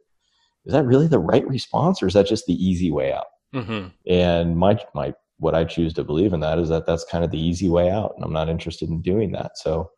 is 0.65 0.73
that 0.73 0.85
really 0.85 1.07
the 1.07 1.19
right 1.19 1.47
response, 1.47 2.03
or 2.03 2.07
is 2.07 2.13
that 2.13 2.27
just 2.27 2.45
the 2.45 2.53
easy 2.53 2.91
way 2.91 3.13
out? 3.13 3.27
hmm 3.53 3.87
And 4.07 4.57
my 4.57 4.79
my 4.93 5.13
what 5.37 5.55
I 5.55 5.63
choose 5.63 5.93
to 5.95 6.03
believe 6.03 6.33
in 6.33 6.41
that 6.41 6.59
is 6.59 6.69
that 6.69 6.85
that's 6.85 7.03
kind 7.05 7.23
of 7.23 7.31
the 7.31 7.39
easy 7.41 7.69
way 7.69 7.89
out, 7.89 8.13
and 8.15 8.23
I'm 8.23 8.33
not 8.33 8.49
interested 8.49 8.89
in 8.89 9.01
doing 9.01 9.31
that. 9.31 9.57
So, 9.57 9.89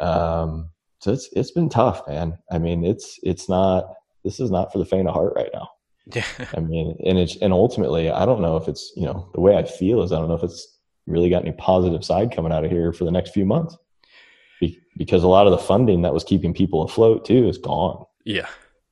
um, 0.00 0.68
so 0.98 1.12
it's 1.12 1.28
it's 1.32 1.50
been 1.52 1.68
tough, 1.68 2.06
man. 2.08 2.38
I 2.50 2.58
mean, 2.58 2.84
it's 2.84 3.18
it's 3.22 3.48
not 3.48 3.94
this 4.24 4.40
is 4.40 4.50
not 4.50 4.72
for 4.72 4.78
the 4.78 4.84
faint 4.84 5.08
of 5.08 5.14
heart 5.14 5.32
right 5.36 5.50
now. 5.54 5.68
Yeah. 6.12 6.24
I 6.56 6.58
mean, 6.58 6.96
and 7.06 7.16
it's 7.16 7.36
and 7.36 7.52
ultimately, 7.52 8.10
I 8.10 8.26
don't 8.26 8.42
know 8.42 8.56
if 8.56 8.66
it's 8.66 8.92
you 8.96 9.04
know 9.06 9.30
the 9.34 9.40
way 9.40 9.56
I 9.56 9.62
feel 9.62 10.02
is 10.02 10.10
I 10.10 10.18
don't 10.18 10.26
know 10.26 10.34
if 10.34 10.42
it's 10.42 10.71
really 11.06 11.30
got 11.30 11.42
any 11.42 11.52
positive 11.52 12.04
side 12.04 12.34
coming 12.34 12.52
out 12.52 12.64
of 12.64 12.70
here 12.70 12.92
for 12.92 13.04
the 13.04 13.10
next 13.10 13.30
few 13.32 13.44
months. 13.44 13.76
be- 14.60 14.80
because 14.96 15.22
a 15.24 15.28
lot 15.28 15.46
of 15.46 15.50
the 15.52 15.58
funding 15.58 16.02
that 16.02 16.14
was 16.14 16.22
keeping 16.24 16.54
people 16.54 16.82
afloat 16.82 17.24
too 17.24 17.48
is 17.48 17.58
gone. 17.58 18.04
Yeah. 18.24 18.46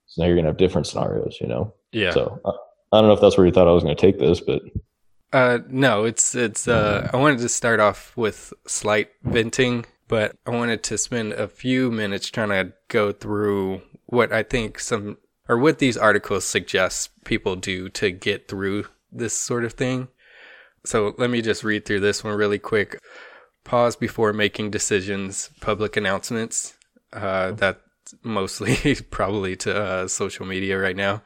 So 0.07 0.23
now 0.23 0.26
you're 0.26 0.37
gonna 0.37 0.49
have 0.49 0.57
different 0.57 0.87
scenarios, 0.87 1.38
you 1.40 1.47
know. 1.47 1.73
Yeah. 1.93 2.11
So 2.12 2.40
uh, 2.45 2.52
I 2.93 2.99
don't 3.00 3.07
know 3.09 3.14
if 3.14 3.21
that's 3.21 3.37
where 3.37 3.47
you 3.47 3.52
thought 3.52 3.69
I 3.69 3.73
was 3.73 3.83
gonna 3.85 3.95
take 3.95 4.19
this, 4.19 4.40
but 4.40 4.62
Uh, 5.33 5.59
no, 5.69 6.05
it's 6.05 6.35
it's. 6.35 6.67
Uh, 6.67 7.09
I 7.12 7.17
wanted 7.17 7.38
to 7.40 7.49
start 7.49 7.79
off 7.79 8.17
with 8.17 8.52
slight 8.67 9.11
venting, 9.23 9.87
but 10.09 10.35
I 10.45 10.50
wanted 10.50 10.83
to 10.85 10.99
spend 10.99 11.35
a 11.35 11.47
few 11.47 11.93
minutes 11.93 12.29
trying 12.29 12.49
to 12.49 12.73
go 12.88 13.12
through 13.12 13.83
what 14.07 14.33
I 14.33 14.43
think 14.43 14.81
some 14.81 15.19
or 15.49 15.57
what 15.57 15.79
these 15.79 15.97
articles 15.97 16.45
suggest 16.45 17.11
people 17.25 17.55
do 17.55 17.88
to 17.90 18.11
get 18.11 18.49
through 18.49 18.87
this 19.12 19.33
sort 19.35 19.64
of 19.64 19.75
thing. 19.75 20.09
So 20.84 21.14
let 21.18 21.30
me 21.30 21.42
just 21.42 21.64
read 21.64 21.84
through 21.84 22.00
this 22.00 22.25
one 22.25 22.37
really 22.37 22.58
quick. 22.58 22.99
Pause 23.64 23.96
before 23.96 24.32
making 24.32 24.70
decisions. 24.70 25.50
Public 25.60 25.96
announcements. 25.96 26.75
Uh, 27.12 27.52
that's 27.52 27.80
mostly 28.22 28.94
probably 29.10 29.56
to 29.56 29.76
uh, 29.76 30.08
social 30.08 30.46
media 30.46 30.78
right 30.78 30.96
now 30.96 31.22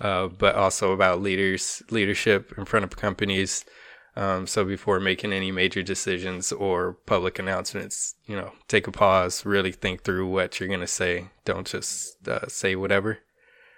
uh, 0.00 0.28
but 0.28 0.54
also 0.54 0.92
about 0.92 1.20
leaders, 1.20 1.82
leadership 1.90 2.52
in 2.56 2.64
front 2.64 2.84
of 2.84 2.96
companies. 2.96 3.64
Um, 4.16 4.46
so 4.46 4.64
before 4.64 4.98
making 4.98 5.32
any 5.32 5.52
major 5.52 5.82
decisions 5.82 6.52
or 6.52 6.94
public 7.06 7.38
announcements, 7.38 8.14
you 8.26 8.34
know, 8.34 8.52
take 8.66 8.86
a 8.86 8.92
pause, 8.92 9.46
really 9.46 9.72
think 9.72 10.02
through 10.02 10.26
what 10.26 10.58
you're 10.58 10.68
going 10.68 10.80
to 10.80 10.86
say. 10.86 11.28
Don't 11.44 11.66
just 11.66 12.26
uh, 12.26 12.46
say 12.48 12.74
whatever. 12.74 13.18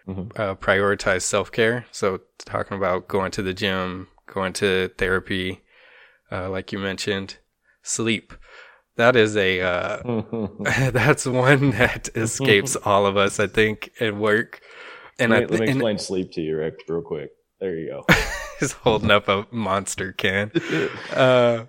Mhm. 0.07 0.37
Uh, 0.39 0.55
prioritize 0.55 1.23
self 1.23 1.53
care. 1.53 1.87
So 1.93 2.21
talking 2.39 2.77
about 2.77 3.09
going 3.09 3.31
to 3.33 3.43
the 3.43 3.55
gym, 3.55 4.09
going 4.33 4.53
to 4.55 4.91
therapy, 4.99 5.63
uh, 6.31 6.49
like 6.51 6.73
you 6.73 6.79
mentioned, 6.79 7.37
sleep. 7.83 8.33
That 8.97 9.17
is 9.17 9.37
a 9.37 9.61
uh, 9.61 10.03
that's 10.91 11.27
one 11.27 11.71
that 11.71 12.09
escapes 12.15 12.77
all 12.77 13.07
of 13.07 13.17
us, 13.17 13.39
I 13.41 13.47
think, 13.47 13.91
at 14.01 14.17
work. 14.17 14.61
And 15.19 15.31
let 15.31 15.45
I 15.45 15.47
me, 15.47 15.47
let 15.47 15.61
me 15.61 15.67
and- 15.69 15.77
explain 15.77 15.99
sleep 15.99 16.33
to 16.33 16.41
you, 16.41 16.57
Rick, 16.57 16.75
real 16.89 17.03
quick. 17.03 17.31
There 17.61 17.79
you 17.79 17.89
go. 17.91 18.15
He's 18.61 18.73
holding 18.73 19.11
up 19.11 19.29
a 19.29 19.47
monster 19.51 20.13
can. 20.13 20.51
Uh, 21.13 21.67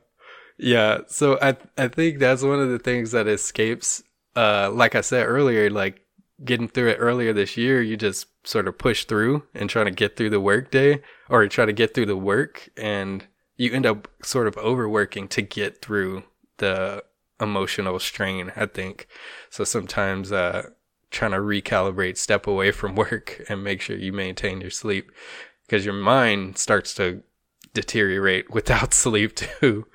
yeah. 0.57 0.99
So 1.07 1.37
I 1.41 1.55
I 1.77 1.87
think 1.87 2.19
that's 2.19 2.43
one 2.43 2.59
of 2.59 2.69
the 2.69 2.79
things 2.79 3.11
that 3.11 3.27
escapes. 3.27 4.03
Uh, 4.35 4.71
like 4.71 4.95
I 4.95 5.01
said 5.01 5.25
earlier, 5.27 5.69
like 5.69 6.01
getting 6.43 6.67
through 6.67 6.89
it 6.89 6.97
earlier 6.99 7.33
this 7.33 7.57
year, 7.57 7.81
you 7.81 7.95
just 7.97 8.27
sort 8.43 8.67
of 8.67 8.77
push 8.77 9.05
through 9.05 9.43
and 9.53 9.69
try 9.69 9.83
to 9.83 9.91
get 9.91 10.15
through 10.15 10.29
the 10.29 10.39
work 10.39 10.71
day 10.71 11.01
or 11.29 11.47
try 11.47 11.65
to 11.65 11.73
get 11.73 11.93
through 11.93 12.05
the 12.05 12.17
work, 12.17 12.69
and 12.75 13.27
you 13.55 13.71
end 13.71 13.85
up 13.85 14.07
sort 14.23 14.47
of 14.47 14.57
overworking 14.57 15.27
to 15.29 15.41
get 15.41 15.81
through 15.81 16.23
the 16.57 17.03
emotional 17.39 17.99
strain. 17.99 18.51
I 18.55 18.65
think 18.65 19.07
so. 19.49 19.63
Sometimes 19.63 20.31
uh, 20.31 20.69
trying 21.11 21.31
to 21.31 21.37
recalibrate, 21.37 22.17
step 22.17 22.47
away 22.47 22.71
from 22.71 22.95
work, 22.95 23.43
and 23.49 23.63
make 23.63 23.81
sure 23.81 23.97
you 23.97 24.13
maintain 24.13 24.61
your 24.61 24.71
sleep 24.71 25.11
because 25.65 25.85
your 25.85 25.93
mind 25.93 26.57
starts 26.57 26.93
to 26.95 27.23
deteriorate 27.73 28.51
without 28.51 28.93
sleep 29.03 29.35
too. 29.35 29.87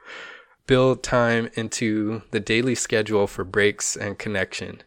Build 0.66 1.02
time 1.02 1.48
into 1.54 2.22
the 2.30 2.40
daily 2.40 2.74
schedule 2.74 3.26
for 3.26 3.42
breaks 3.42 3.96
and 3.96 4.18
connection. 4.18 4.82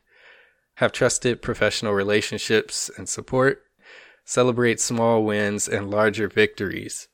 Have 0.81 0.91
trusted 0.91 1.43
professional 1.43 1.93
relationships 1.93 2.89
and 2.97 3.07
support. 3.07 3.61
Celebrate 4.25 4.79
small 4.79 5.23
wins 5.23 5.67
and 5.67 5.91
larger 5.91 6.27
victories. 6.27 7.07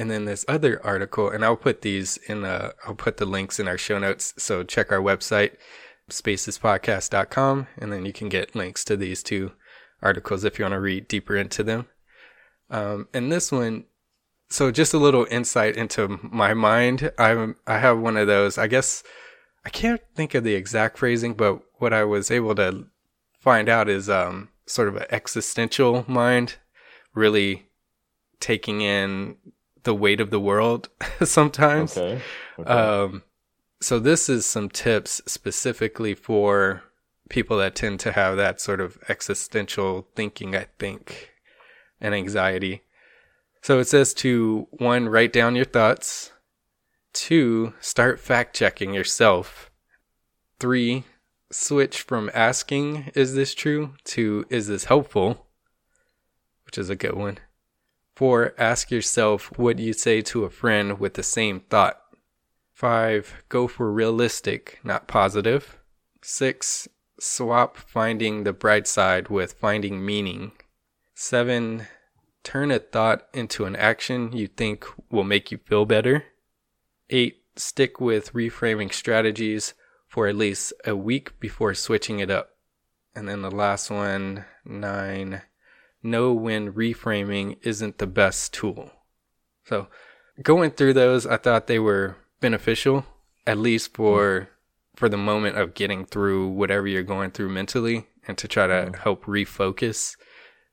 And 0.00 0.10
then 0.10 0.24
this 0.24 0.44
other 0.48 0.84
article, 0.84 1.30
and 1.30 1.44
I'll 1.44 1.56
put 1.56 1.82
these 1.82 2.16
in, 2.26 2.44
uh, 2.44 2.72
I'll 2.84 2.96
put 2.96 3.18
the 3.18 3.24
links 3.24 3.60
in 3.60 3.68
our 3.68 3.78
show 3.78 4.00
notes. 4.00 4.34
So 4.38 4.64
check 4.64 4.90
our 4.90 4.98
website, 4.98 5.52
spacespodcast.com, 6.10 7.68
and 7.78 7.92
then 7.92 8.04
you 8.04 8.12
can 8.12 8.28
get 8.28 8.56
links 8.56 8.84
to 8.86 8.96
these 8.96 9.22
two 9.22 9.52
articles 10.02 10.42
if 10.42 10.58
you 10.58 10.64
want 10.64 10.72
to 10.72 10.80
read 10.80 11.06
deeper 11.06 11.36
into 11.36 11.62
them. 11.62 11.86
Um, 12.68 13.06
and 13.14 13.30
this 13.30 13.52
one, 13.52 13.84
so 14.50 14.72
just 14.72 14.92
a 14.92 14.98
little 14.98 15.28
insight 15.30 15.76
into 15.76 16.18
my 16.20 16.52
mind. 16.52 17.12
I'm, 17.16 17.54
I 17.64 17.78
have 17.78 18.00
one 18.00 18.16
of 18.16 18.26
those, 18.26 18.58
I 18.58 18.66
guess, 18.66 19.04
I 19.64 19.68
can't 19.68 20.00
think 20.16 20.34
of 20.34 20.42
the 20.42 20.54
exact 20.54 20.98
phrasing, 20.98 21.34
but 21.34 21.60
what 21.78 21.92
I 21.92 22.04
was 22.04 22.30
able 22.30 22.54
to 22.56 22.86
find 23.38 23.68
out 23.68 23.88
is, 23.88 24.08
um, 24.08 24.48
sort 24.66 24.88
of 24.88 24.96
an 24.96 25.06
existential 25.10 26.04
mind, 26.08 26.56
really 27.14 27.66
taking 28.40 28.80
in 28.80 29.36
the 29.84 29.94
weight 29.94 30.20
of 30.20 30.30
the 30.30 30.40
world 30.40 30.88
sometimes. 31.24 31.96
okay. 31.96 32.20
okay. 32.58 32.68
Um, 32.68 33.22
so 33.80 33.98
this 33.98 34.28
is 34.28 34.44
some 34.46 34.68
tips 34.68 35.22
specifically 35.26 36.14
for 36.14 36.82
people 37.28 37.58
that 37.58 37.74
tend 37.74 38.00
to 38.00 38.12
have 38.12 38.36
that 38.36 38.60
sort 38.60 38.80
of 38.80 38.98
existential 39.08 40.08
thinking, 40.14 40.56
I 40.56 40.66
think, 40.78 41.30
and 42.00 42.14
anxiety. 42.14 42.82
So 43.62 43.78
it 43.78 43.86
says 43.88 44.14
to 44.14 44.68
one, 44.70 45.08
write 45.08 45.32
down 45.32 45.56
your 45.56 45.64
thoughts. 45.64 46.32
Two, 47.12 47.74
start 47.80 48.20
fact 48.20 48.54
checking 48.54 48.94
yourself. 48.94 49.70
Three, 50.58 51.04
switch 51.50 52.02
from 52.02 52.30
asking, 52.34 53.10
is 53.14 53.34
this 53.34 53.54
true, 53.54 53.94
to 54.04 54.44
is 54.50 54.68
this 54.68 54.84
helpful, 54.84 55.46
which 56.64 56.78
is 56.78 56.90
a 56.90 56.96
good 56.96 57.14
one. 57.14 57.38
Four, 58.14 58.54
ask 58.58 58.90
yourself 58.90 59.56
what 59.58 59.78
you 59.78 59.92
say 59.92 60.22
to 60.22 60.44
a 60.44 60.50
friend 60.50 60.98
with 60.98 61.14
the 61.14 61.22
same 61.22 61.60
thought. 61.60 62.00
Five, 62.72 63.42
go 63.48 63.68
for 63.68 63.92
realistic, 63.92 64.80
not 64.82 65.06
positive. 65.06 65.78
Six, 66.22 66.88
swap 67.20 67.76
finding 67.76 68.44
the 68.44 68.52
bright 68.52 68.86
side 68.86 69.28
with 69.28 69.54
finding 69.54 70.04
meaning. 70.04 70.52
Seven, 71.14 71.86
turn 72.42 72.70
a 72.70 72.78
thought 72.78 73.26
into 73.32 73.64
an 73.64 73.76
action 73.76 74.32
you 74.32 74.46
think 74.46 74.86
will 75.10 75.24
make 75.24 75.50
you 75.50 75.58
feel 75.58 75.84
better. 75.84 76.24
Eight, 77.10 77.42
stick 77.56 78.00
with 78.00 78.32
reframing 78.32 78.92
strategies 78.92 79.74
for 80.16 80.26
at 80.26 80.34
least 80.34 80.72
a 80.86 80.96
week 80.96 81.38
before 81.40 81.74
switching 81.74 82.20
it 82.20 82.30
up. 82.30 82.48
And 83.14 83.28
then 83.28 83.42
the 83.42 83.50
last 83.50 83.90
one, 83.90 84.46
nine, 84.64 85.42
know 86.02 86.32
when 86.32 86.72
reframing 86.72 87.58
isn't 87.60 87.98
the 87.98 88.06
best 88.06 88.54
tool. 88.54 88.90
So 89.66 89.88
going 90.42 90.70
through 90.70 90.94
those, 90.94 91.26
I 91.26 91.36
thought 91.36 91.66
they 91.66 91.78
were 91.78 92.16
beneficial, 92.40 93.04
at 93.46 93.58
least 93.58 93.92
for 93.92 94.48
for 94.94 95.10
the 95.10 95.18
moment 95.18 95.58
of 95.58 95.74
getting 95.74 96.06
through 96.06 96.48
whatever 96.48 96.86
you're 96.86 97.02
going 97.02 97.32
through 97.32 97.50
mentally, 97.50 98.06
and 98.26 98.38
to 98.38 98.48
try 98.48 98.66
to 98.66 98.96
help 98.98 99.26
refocus 99.26 100.16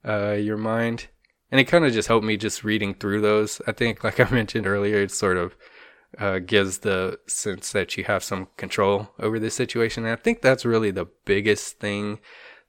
uh, 0.07 0.37
your 0.39 0.55
mind. 0.55 1.07
And 1.51 1.59
it 1.59 1.65
kind 1.65 1.83
of 1.83 1.91
just 1.91 2.07
helped 2.07 2.25
me 2.25 2.37
just 2.37 2.63
reading 2.63 2.93
through 2.93 3.19
those. 3.19 3.61
I 3.67 3.73
think, 3.73 4.05
like 4.05 4.21
I 4.21 4.29
mentioned 4.31 4.67
earlier, 4.67 5.01
it's 5.01 5.17
sort 5.17 5.35
of 5.35 5.57
uh, 6.17 6.39
gives 6.39 6.79
the 6.79 7.19
sense 7.27 7.71
that 7.71 7.97
you 7.97 8.03
have 8.05 8.23
some 8.23 8.47
control 8.57 9.09
over 9.19 9.39
the 9.39 9.49
situation. 9.49 10.05
And 10.05 10.13
I 10.13 10.21
think 10.21 10.41
that's 10.41 10.65
really 10.65 10.91
the 10.91 11.07
biggest 11.25 11.79
thing 11.79 12.19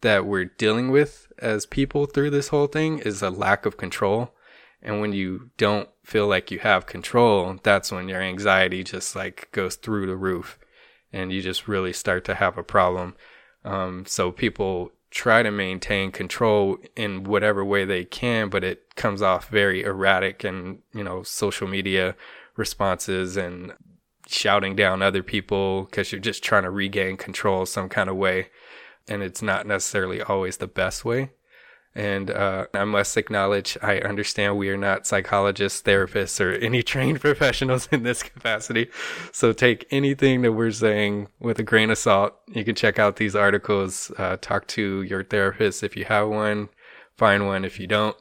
that 0.01 0.27
we're 0.27 0.45
dealing 0.45 0.91
with 0.91 1.33
as 1.39 1.67
people 1.67 2.07
through 2.07 2.31
this 2.31 2.49
whole 2.49 2.67
thing 2.67 2.99
is 2.99 3.23
a 3.23 3.31
lack 3.31 3.67
of 3.67 3.77
control. 3.77 4.35
And 4.83 5.01
when 5.01 5.13
you 5.13 5.51
don't 5.57 5.89
feel 6.05 6.27
like 6.27 6.51
you 6.51 6.59
have 6.59 6.87
control, 6.87 7.59
that's 7.63 7.91
when 7.91 8.09
your 8.09 8.21
anxiety 8.21 8.85
just 8.85 9.17
like 9.17 9.49
goes 9.53 9.77
through 9.77 10.07
the 10.07 10.17
roof 10.17 10.59
and 11.13 11.33
you 11.33 11.41
just 11.41 11.67
really 11.67 11.93
start 11.93 12.25
to 12.27 12.35
have 12.35 12.59
a 12.59 12.63
problem. 12.63 13.15
Um, 13.65 14.05
so 14.07 14.31
people 14.31 14.93
try 15.11 15.43
to 15.43 15.51
maintain 15.51 16.11
control 16.11 16.77
in 16.97 17.25
whatever 17.25 17.65
way 17.65 17.85
they 17.85 18.05
can, 18.05 18.49
but 18.51 18.65
it 18.65 18.95
comes 18.97 19.23
off 19.23 19.49
very 19.49 19.83
erratic 19.83 20.45
and, 20.45 20.81
you 20.93 21.05
know, 21.05 21.23
social 21.23 21.69
media 21.69 22.17
responses 22.57 23.37
and 23.37 23.73
shouting 24.27 24.75
down 24.75 25.03
other 25.03 25.23
people 25.23 25.85
because 25.85 26.13
you're 26.13 26.21
just 26.21 26.43
trying 26.43 26.63
to 26.63 26.71
regain 26.71 27.17
control 27.17 27.67
some 27.67 27.89
kind 27.89 28.09
of 28.09 28.17
way. 28.17 28.49
And 29.07 29.23
it's 29.23 29.43
not 29.43 29.67
necessarily 29.67 30.23
always 30.23 30.57
the 30.57 30.67
best 30.67 31.05
way. 31.05 31.31
And 31.97 32.31
uh, 32.31 32.67
I 32.75 32.85
must 32.85 33.17
acknowledge, 33.17 33.79
I 33.81 33.99
understand 33.99 34.57
we 34.57 34.69
are 34.69 34.77
not 34.77 35.07
psychologists, 35.07 35.81
therapists, 35.81 36.41
or 36.41 36.53
any 36.53 36.83
trained 36.93 37.21
professionals 37.21 37.89
in 37.93 38.03
this 38.03 38.23
capacity. 38.23 38.91
So 39.31 39.53
take 39.53 39.87
anything 39.91 40.43
that 40.43 40.53
we're 40.53 40.73
saying 40.73 41.29
with 41.39 41.59
a 41.61 41.63
grain 41.63 41.91
of 41.91 41.99
salt. 41.99 42.35
You 42.49 42.65
can 42.65 42.75
check 42.75 42.99
out 42.99 43.17
these 43.17 43.37
articles, 43.37 44.11
uh, 44.19 44.39
talk 44.41 44.67
to 44.69 45.03
your 45.03 45.23
therapist 45.23 45.85
if 45.85 45.97
you 45.97 46.05
have 46.07 46.29
one, 46.29 46.69
find 47.17 47.47
one 47.47 47.65
if 47.65 47.79
you 47.79 47.87
don't. 47.87 48.17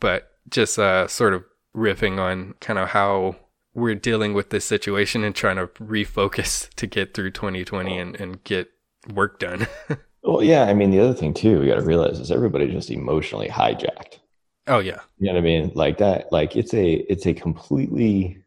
But 0.00 0.32
just 0.50 0.78
uh, 0.78 1.06
sort 1.06 1.34
of 1.34 1.44
riffing 1.76 2.18
on 2.18 2.54
kind 2.60 2.78
of 2.78 2.88
how 2.88 3.36
we're 3.76 3.94
dealing 3.94 4.34
with 4.34 4.50
this 4.50 4.64
situation 4.64 5.22
and 5.22 5.34
trying 5.34 5.56
to 5.56 5.66
refocus 5.66 6.68
to 6.74 6.86
get 6.86 7.14
through 7.14 7.30
2020 7.30 7.98
and, 7.98 8.16
and 8.16 8.42
get 8.44 8.70
work 9.12 9.38
done. 9.38 9.66
Well, 10.22 10.42
yeah. 10.42 10.64
I 10.64 10.74
mean, 10.74 10.90
the 10.90 10.98
other 10.98 11.14
thing 11.14 11.32
too, 11.32 11.60
we 11.60 11.68
got 11.68 11.76
to 11.76 11.82
realize 11.82 12.18
is 12.18 12.32
everybody's 12.32 12.72
just 12.72 12.90
emotionally 12.90 13.46
hijacked. 13.46 14.18
oh, 14.66 14.80
yeah. 14.80 14.98
You 15.18 15.28
know 15.28 15.34
what 15.34 15.38
I 15.38 15.42
mean? 15.42 15.70
Like 15.76 15.98
that. 15.98 16.32
Like 16.32 16.56
it's 16.56 16.74
a 16.74 16.94
it's 17.08 17.26
a 17.26 17.32
completely 17.32 18.42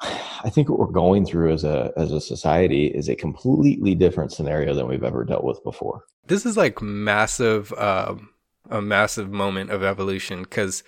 I 0.00 0.48
think 0.50 0.68
what 0.68 0.78
we're 0.78 0.86
going 0.86 1.26
through 1.26 1.52
as 1.52 1.64
a 1.64 1.92
as 1.96 2.12
a 2.12 2.20
society 2.20 2.86
is 2.86 3.08
a 3.08 3.14
completely 3.14 3.94
different 3.94 4.32
scenario 4.32 4.74
than 4.74 4.88
we've 4.88 5.04
ever 5.04 5.24
dealt 5.24 5.44
with 5.44 5.62
before. 5.62 6.04
This 6.26 6.46
is 6.46 6.56
like 6.56 6.80
massive, 6.80 7.72
um, 7.74 8.30
a 8.70 8.80
massive 8.80 9.30
moment 9.30 9.70
of 9.70 9.82
evolution 9.82 10.42
because 10.42 10.82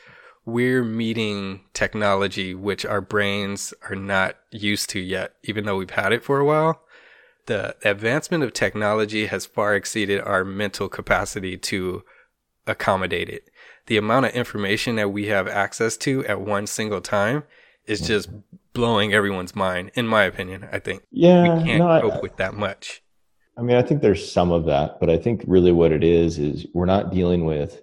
we're 0.44 0.84
meeting 0.84 1.60
technology 1.72 2.54
which 2.54 2.84
our 2.84 3.00
brains 3.00 3.72
are 3.88 3.96
not 3.96 4.36
used 4.50 4.90
to 4.90 5.00
yet, 5.00 5.34
even 5.44 5.64
though 5.64 5.76
we've 5.76 5.90
had 5.90 6.12
it 6.12 6.24
for 6.24 6.38
a 6.38 6.44
while. 6.44 6.82
The 7.46 7.76
advancement 7.84 8.44
of 8.44 8.52
technology 8.52 9.26
has 9.26 9.46
far 9.46 9.74
exceeded 9.74 10.20
our 10.20 10.44
mental 10.44 10.88
capacity 10.88 11.56
to 11.58 12.04
accommodate 12.66 13.28
it. 13.28 13.48
The 13.86 13.96
amount 13.96 14.26
of 14.26 14.32
information 14.32 14.96
that 14.96 15.10
we 15.10 15.26
have 15.26 15.48
access 15.48 15.96
to 15.98 16.24
at 16.26 16.40
one 16.40 16.66
single 16.66 17.00
time 17.00 17.42
is 17.86 18.00
mm-hmm. 18.00 18.06
just 18.06 18.30
blowing 18.72 19.12
everyone's 19.12 19.56
mind, 19.56 19.90
in 19.94 20.06
my 20.06 20.24
opinion. 20.24 20.68
I 20.70 20.78
think 20.78 21.02
Yeah, 21.10 21.42
we 21.42 21.64
can't 21.64 21.78
no, 21.78 21.90
I- 21.90 22.00
cope 22.00 22.22
with 22.22 22.36
that 22.36 22.54
much. 22.54 23.02
I 23.56 23.60
mean, 23.60 23.76
I 23.76 23.82
think 23.82 24.00
there's 24.00 24.32
some 24.32 24.50
of 24.50 24.64
that, 24.64 24.98
but 24.98 25.10
I 25.10 25.18
think 25.18 25.44
really 25.46 25.72
what 25.72 25.92
it 25.92 26.02
is 26.02 26.38
is 26.38 26.66
we're 26.72 26.86
not 26.86 27.10
dealing 27.12 27.44
with 27.44 27.82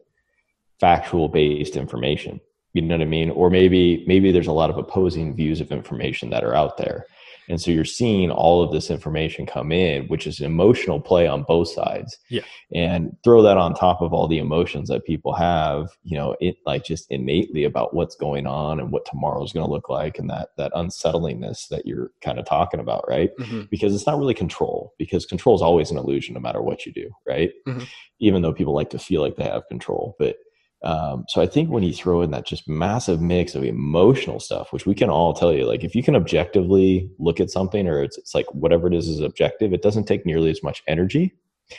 factual 0.80 1.28
based 1.28 1.76
information. 1.76 2.40
You 2.74 2.82
know 2.84 2.96
what 2.96 3.02
I 3.02 3.06
mean? 3.06 3.32
Or 3.32 3.50
maybe 3.50 4.04
maybe 4.08 4.32
there's 4.32 4.48
a 4.48 4.52
lot 4.54 4.70
of 4.70 4.78
opposing 4.78 5.36
views 5.36 5.60
of 5.62 5.72
information 5.72 6.30
that 6.30 6.44
are 6.44 6.56
out 6.56 6.78
there. 6.78 7.06
And 7.48 7.60
so 7.60 7.72
you're 7.72 7.84
seeing 7.84 8.30
all 8.30 8.62
of 8.62 8.72
this 8.72 8.92
information 8.92 9.48
come 9.48 9.72
in, 9.72 10.06
which 10.08 10.28
is 10.28 10.40
an 10.40 10.46
emotional 10.46 11.02
play 11.02 11.26
on 11.26 11.42
both 11.42 11.70
sides. 11.70 12.16
Yeah. 12.30 12.44
And 12.76 13.18
throw 13.24 13.42
that 13.42 13.58
on 13.58 13.74
top 13.74 14.02
of 14.04 14.14
all 14.14 14.28
the 14.28 14.38
emotions 14.38 14.88
that 14.90 15.04
people 15.04 15.34
have, 15.34 15.88
you 16.04 16.16
know, 16.16 16.36
it 16.40 16.58
like 16.68 16.84
just 16.84 17.10
innately 17.10 17.64
about 17.64 17.96
what's 17.96 18.16
going 18.16 18.46
on 18.46 18.80
and 18.80 18.92
what 18.92 19.06
tomorrow's 19.06 19.52
going 19.52 19.66
to 19.66 19.72
look 19.72 19.90
like 19.90 20.20
and 20.20 20.30
that 20.30 20.50
that 20.58 20.72
unsettlingness 20.76 21.68
that 21.70 21.88
you're 21.88 22.12
kind 22.22 22.38
of 22.38 22.46
talking 22.46 22.80
about, 22.80 23.04
right? 23.10 23.32
Mhm. 23.40 23.68
because 23.72 23.96
it's 23.96 24.06
not 24.06 24.20
really 24.20 24.36
control 24.36 24.94
because 25.00 25.26
control 25.26 25.56
is 25.56 25.62
always 25.64 25.90
an 25.90 25.98
illusion 25.98 26.36
no 26.36 26.40
matter 26.40 26.62
what 26.62 26.86
you 26.86 26.92
do 26.94 27.10
right 27.26 27.52
Mhm. 27.68 27.88
even 28.20 28.42
though 28.44 28.54
people 28.54 28.76
like 28.76 28.92
to 28.92 29.00
feel 29.00 29.22
like 29.22 29.38
they 29.38 29.44
have 29.44 29.68
control 29.70 30.16
but 30.20 30.36
um, 30.84 31.26
so 31.28 31.42
i 31.42 31.46
think 31.46 31.70
when 31.70 31.84
you 31.84 31.94
throw 31.94 32.22
in 32.22 32.32
that 32.32 32.46
just 32.46 32.68
massive 32.68 33.20
mix 33.22 33.56
of 33.56 33.64
emotional 33.64 34.40
stuff 34.40 34.72
which 34.72 34.86
we 34.86 34.96
can 34.96 35.10
all 35.10 35.34
tell 35.34 35.54
you 35.54 35.66
like 35.66 35.84
if 35.84 35.94
you 35.96 36.02
can 36.04 36.16
objectively 36.16 37.10
look 37.20 37.40
at 37.40 37.50
something 37.50 37.88
or 37.88 38.02
it's, 38.04 38.18
it's 38.18 38.34
like 38.34 38.46
whatever 38.54 38.88
it 38.88 38.94
is 38.94 39.08
is 39.08 39.20
objective 39.20 39.74
it 39.74 39.82
doesn't 39.82 40.06
take 40.06 40.26
nearly 40.26 40.50
as 40.50 40.64
much 40.64 40.82
energy 40.88 41.34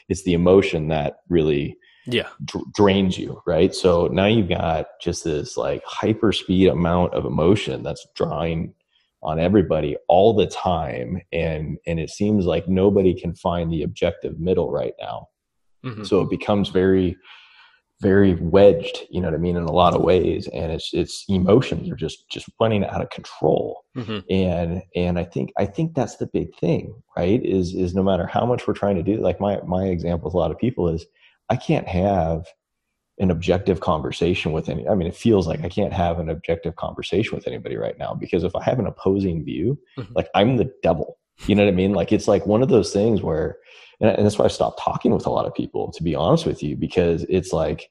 it's 0.09 0.23
the 0.25 0.35
emotion 0.35 0.89
that 0.89 1.17
really 1.29 1.77
Yeah. 2.07 2.29
dr- 2.45 2.65
drains 2.75 3.19
you, 3.19 3.43
right? 3.45 3.75
So 3.75 4.07
now 4.07 4.27
you've 4.27 4.49
got 4.49 4.87
just 5.03 5.25
this 5.25 5.57
like 5.57 5.83
hyper 5.85 6.31
speed 6.33 6.69
amount 6.69 7.13
of 7.15 7.25
emotion 7.25 7.83
that's 7.83 8.07
drawing 8.15 8.73
on 9.23 9.41
everybody 9.41 9.97
all 10.09 10.33
the 10.33 10.47
time, 10.47 11.21
and 11.33 11.77
and 11.89 11.99
it 11.99 12.09
seems 12.11 12.47
like 12.47 12.69
nobody 12.69 13.13
can 13.21 13.35
find 13.35 13.71
the 13.73 13.83
objective 13.83 14.39
middle 14.39 14.71
right 14.71 14.95
now. 15.01 15.27
Mhm. 15.85 16.07
So 16.07 16.21
it 16.21 16.31
becomes 16.31 16.69
very, 16.69 17.17
very 18.01 18.35
wedged, 18.35 19.07
you 19.11 19.21
know 19.21 19.29
what 19.29 19.35
I 19.35 19.39
mean, 19.39 19.57
in 19.57 19.65
a 19.65 19.73
lot 19.73 19.95
of 19.95 20.03
ways, 20.03 20.49
and 20.49 20.73
it's 20.73 20.91
it's 20.95 21.25
emotions 21.29 21.91
are 21.91 21.97
just 21.97 22.29
just 22.31 22.49
running 22.61 22.85
out 22.85 23.03
of 23.03 23.11
control 23.11 23.85
Mhm. 23.97 24.25
and 24.31 24.83
and 24.95 25.19
i 25.19 25.25
think 25.25 25.53
i 25.59 25.67
think 25.67 25.95
that's 25.95 26.17
the 26.17 26.29
big 26.29 26.55
thing 26.57 26.95
right 27.17 27.45
is 27.45 27.75
is 27.75 27.93
no 27.93 28.05
matter 28.05 28.25
how 28.25 28.47
much 28.47 28.67
we're 28.69 28.73
trying 28.75 28.95
to 28.95 29.03
do 29.03 29.17
like 29.17 29.41
my 29.41 29.61
my 29.67 29.87
example 29.87 30.27
with 30.27 30.35
a 30.35 30.37
lot 30.39 30.53
of 30.53 30.59
people 30.59 30.89
is 30.89 31.05
i 31.49 31.57
can't 31.57 31.89
have 31.89 32.47
an 33.19 33.33
objective 33.33 33.81
conversation 33.81 34.53
with 34.53 34.69
any 34.69 34.87
i 34.89 34.95
mean 34.95 35.09
it 35.09 35.17
feels 35.17 35.49
like 35.49 35.61
i 35.65 35.69
can't 35.69 35.93
have 35.93 36.21
an 36.21 36.31
objective 36.31 36.77
conversation 36.77 37.35
with 37.37 37.49
anybody 37.49 37.77
right 37.77 37.99
now 37.99 38.15
because 38.15 38.45
if 38.45 38.55
i 38.55 38.63
have 38.63 38.79
an 38.79 38.87
opposing 38.87 39.45
view 39.45 39.77
Mhm. 39.99 40.15
like 40.15 40.29
i'm 40.37 40.57
the 40.57 40.73
devil 40.85 41.19
you 41.47 41.55
know 41.55 41.65
what 41.65 41.73
i 41.73 41.75
mean 41.75 41.93
like 41.93 42.13
it's 42.13 42.29
like 42.29 42.47
one 42.47 42.63
of 42.63 42.69
those 42.69 42.93
things 42.93 43.23
where 43.23 43.59
and, 44.01 44.11
and 44.11 44.25
that's 44.25 44.39
why 44.39 44.45
i 44.45 44.49
stopped 44.49 44.81
talking 44.81 45.13
with 45.13 45.27
a 45.27 45.31
lot 45.31 45.47
of 45.47 45.55
people 45.55 45.91
to 45.93 46.03
be 46.03 46.15
honest 46.15 46.47
with 46.47 46.63
you 46.63 46.77
because 46.77 47.25
it's 47.29 47.53
like 47.53 47.91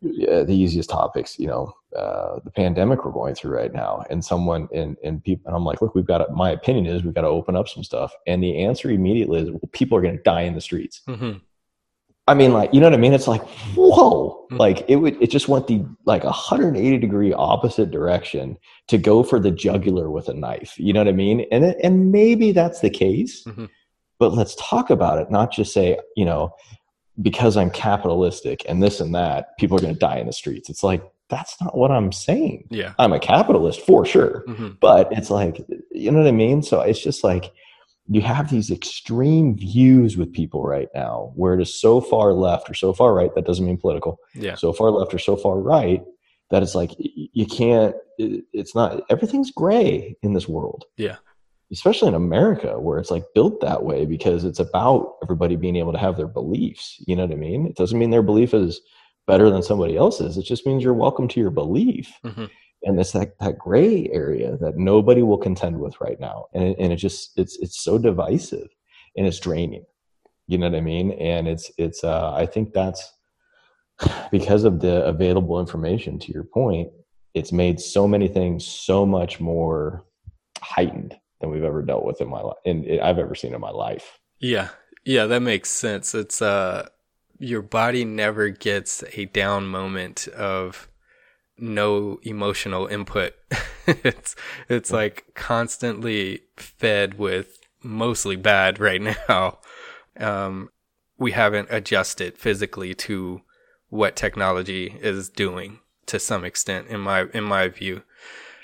yeah, 0.00 0.44
the 0.44 0.54
easiest 0.54 0.90
topics, 0.90 1.38
you 1.38 1.48
know, 1.48 1.72
uh, 1.96 2.38
the 2.44 2.50
pandemic 2.50 3.04
we're 3.04 3.10
going 3.10 3.34
through 3.34 3.56
right 3.56 3.72
now, 3.72 4.04
and 4.10 4.24
someone 4.24 4.68
and 4.72 4.96
and 5.02 5.22
people, 5.24 5.48
and 5.48 5.56
I'm 5.56 5.64
like, 5.64 5.82
look, 5.82 5.94
we've 5.94 6.06
got 6.06 6.18
to, 6.18 6.32
my 6.32 6.50
opinion 6.50 6.86
is 6.86 7.02
we've 7.02 7.14
got 7.14 7.22
to 7.22 7.28
open 7.28 7.56
up 7.56 7.68
some 7.68 7.82
stuff, 7.82 8.12
and 8.26 8.42
the 8.42 8.62
answer 8.62 8.90
immediately 8.90 9.40
is, 9.40 9.50
well, 9.50 9.60
people 9.72 9.98
are 9.98 10.02
going 10.02 10.16
to 10.16 10.22
die 10.22 10.42
in 10.42 10.54
the 10.54 10.60
streets. 10.60 11.02
Mhm. 11.08 11.40
I 12.28 12.34
mean, 12.34 12.52
like, 12.52 12.72
you 12.72 12.80
know 12.80 12.86
what 12.86 12.94
I 12.94 12.98
mean? 12.98 13.14
It's 13.14 13.26
like, 13.26 13.42
whoa, 13.74 14.46
Mhm. 14.50 14.58
like 14.58 14.84
it 14.88 14.96
would, 14.96 15.20
it 15.20 15.30
just 15.30 15.48
went 15.48 15.66
the 15.66 15.84
like 16.04 16.24
180 16.24 16.98
degree 16.98 17.32
opposite 17.32 17.90
direction 17.90 18.56
to 18.88 18.98
go 18.98 19.22
for 19.22 19.40
the 19.40 19.50
jugular 19.50 20.10
with 20.10 20.28
a 20.28 20.34
knife. 20.34 20.74
You 20.78 20.92
know 20.92 21.00
what 21.00 21.08
I 21.08 21.12
mean? 21.12 21.46
And 21.50 21.64
it, 21.64 21.78
and 21.82 22.12
maybe 22.12 22.52
that's 22.52 22.80
the 22.80 22.90
case, 22.90 23.44
Mhm. 23.46 23.68
but 24.18 24.34
let's 24.34 24.54
talk 24.56 24.90
about 24.90 25.18
it, 25.18 25.30
not 25.30 25.50
just 25.52 25.72
say, 25.72 25.98
you 26.16 26.24
know, 26.24 26.50
because 27.20 27.56
I'm 27.56 27.70
capitalistic 27.70 28.62
and 28.68 28.82
this 28.82 29.00
and 29.00 29.14
that, 29.14 29.56
people 29.58 29.76
are 29.76 29.80
going 29.80 29.94
to 29.94 29.98
die 29.98 30.18
in 30.18 30.26
the 30.26 30.32
streets. 30.32 30.68
It's 30.70 30.84
like 30.84 31.02
that's 31.30 31.60
not 31.60 31.76
what 31.76 31.90
I'm 31.90 32.10
saying. 32.12 32.68
Yeah. 32.70 32.92
I'm 32.98 33.12
a 33.12 33.18
capitalist 33.18 33.80
for 33.82 34.06
sure, 34.06 34.44
Mhm. 34.48 34.78
but 34.80 35.08
it's 35.12 35.30
like 35.30 35.60
you 35.90 36.10
know 36.10 36.18
what 36.18 36.28
I 36.28 36.32
mean. 36.32 36.62
So 36.62 36.80
it's 36.80 37.00
just 37.02 37.22
like 37.24 37.50
you 38.10 38.20
have 38.22 38.50
these 38.50 38.70
extreme 38.70 39.56
views 39.56 40.16
with 40.16 40.32
people 40.32 40.62
right 40.64 40.88
now, 40.94 41.32
where 41.34 41.54
it 41.54 41.60
is 41.62 41.78
so 41.80 42.00
far 42.00 42.32
left 42.32 42.70
or 42.70 42.74
so 42.74 42.92
far 42.92 43.12
right. 43.14 43.34
That 43.34 43.44
doesn't 43.46 43.64
mean 43.66 43.76
political. 43.78 44.18
Yeah. 44.34 44.54
So 44.54 44.72
far 44.72 44.90
left 44.90 45.12
or 45.14 45.18
so 45.18 45.36
far 45.36 45.58
right 45.58 46.02
that 46.50 46.62
it's 46.62 46.74
like 46.74 46.90
you 46.98 47.46
can't. 47.46 47.94
It's 48.18 48.74
not 48.74 49.02
everything's 49.10 49.50
gray 49.50 50.16
in 50.22 50.32
this 50.32 50.48
world 50.48 50.86
Yeah. 50.96 51.16
especially 51.70 52.08
in 52.08 52.14
America, 52.14 52.80
where 52.80 52.98
it's 52.98 53.10
like 53.10 53.24
built 53.34 53.60
that 53.60 53.84
way 53.84 54.06
because 54.06 54.42
it's 54.44 54.58
about 54.58 55.16
everybody 55.22 55.54
being 55.56 55.76
able 55.76 55.92
to 55.92 55.98
have 55.98 56.16
their 56.16 56.26
beliefs. 56.26 56.96
You 57.06 57.14
know 57.14 57.26
what 57.26 57.32
I 57.32 57.36
mean? 57.36 57.66
It 57.66 57.76
doesn't 57.76 57.98
mean 57.98 58.10
their 58.10 58.22
belief 58.22 58.54
is 58.54 58.80
better 59.26 59.50
than 59.50 59.62
somebody 59.62 59.96
else's. 59.96 60.38
It 60.38 60.44
just 60.44 60.66
means 60.66 60.82
you're 60.82 60.94
welcome 60.94 61.28
to 61.28 61.38
your 61.40 61.50
belief. 61.50 62.10
Mhm. 62.24 62.48
And 62.82 62.98
it's 63.00 63.12
that, 63.12 63.38
that 63.40 63.58
gray 63.58 64.08
area 64.12 64.56
that 64.58 64.76
nobody 64.76 65.22
will 65.22 65.38
contend 65.38 65.80
with 65.80 66.00
right 66.00 66.18
now. 66.20 66.46
And 66.54 66.76
and 66.78 66.92
it 66.92 66.96
just, 66.96 67.38
it's, 67.38 67.58
it's 67.58 67.82
so 67.82 67.98
divisive 67.98 68.68
and 69.16 69.26
it's 69.26 69.40
draining. 69.40 69.84
You 70.46 70.58
know 70.58 70.68
what 70.68 70.78
I 70.78 70.80
mean? 70.80 71.12
And 71.12 71.48
it's, 71.48 71.70
it's, 71.76 72.04
uh, 72.04 72.32
I 72.32 72.46
think 72.46 72.72
that's 72.72 73.12
because 74.30 74.64
of 74.64 74.80
the 74.80 75.04
available 75.04 75.60
information 75.60 76.18
to 76.20 76.32
your 76.32 76.44
point, 76.44 76.90
it's 77.34 77.52
made 77.52 77.80
so 77.80 78.08
many 78.08 78.28
things 78.28 78.66
so 78.66 79.04
much 79.04 79.40
more 79.40 80.04
heightened 80.60 81.16
than 81.40 81.50
we've 81.50 81.64
ever 81.64 81.82
dealt 81.82 82.04
with 82.04 82.20
in 82.20 82.28
my 82.28 82.40
life 82.40 82.56
and 82.64 83.00
I've 83.00 83.18
ever 83.18 83.34
seen 83.34 83.54
in 83.54 83.60
my 83.60 83.70
life. 83.70 84.18
Yeah. 84.40 84.68
Yeah, 85.04 85.26
that 85.26 85.40
makes 85.40 85.70
sense. 85.70 86.14
It's 86.14 86.42
uh 86.42 86.88
your 87.38 87.62
body 87.62 88.04
never 88.04 88.48
gets 88.48 89.04
a 89.16 89.26
down 89.26 89.66
moment 89.66 90.26
of 90.28 90.87
no 91.58 92.18
emotional 92.22 92.86
input. 92.86 93.34
it's 93.86 94.36
it's 94.68 94.90
like 94.90 95.26
constantly 95.34 96.42
fed 96.56 97.18
with 97.18 97.58
mostly 97.82 98.36
bad 98.36 98.78
right 98.78 99.02
now. 99.28 99.58
Um 100.18 100.70
we 101.18 101.32
haven't 101.32 101.68
adjusted 101.70 102.38
physically 102.38 102.94
to 102.94 103.42
what 103.88 104.16
technology 104.16 104.96
is 105.00 105.28
doing 105.28 105.80
to 106.06 106.18
some 106.18 106.44
extent 106.44 106.88
in 106.88 107.00
my 107.00 107.26
in 107.34 107.44
my 107.44 107.68
view. 107.68 108.02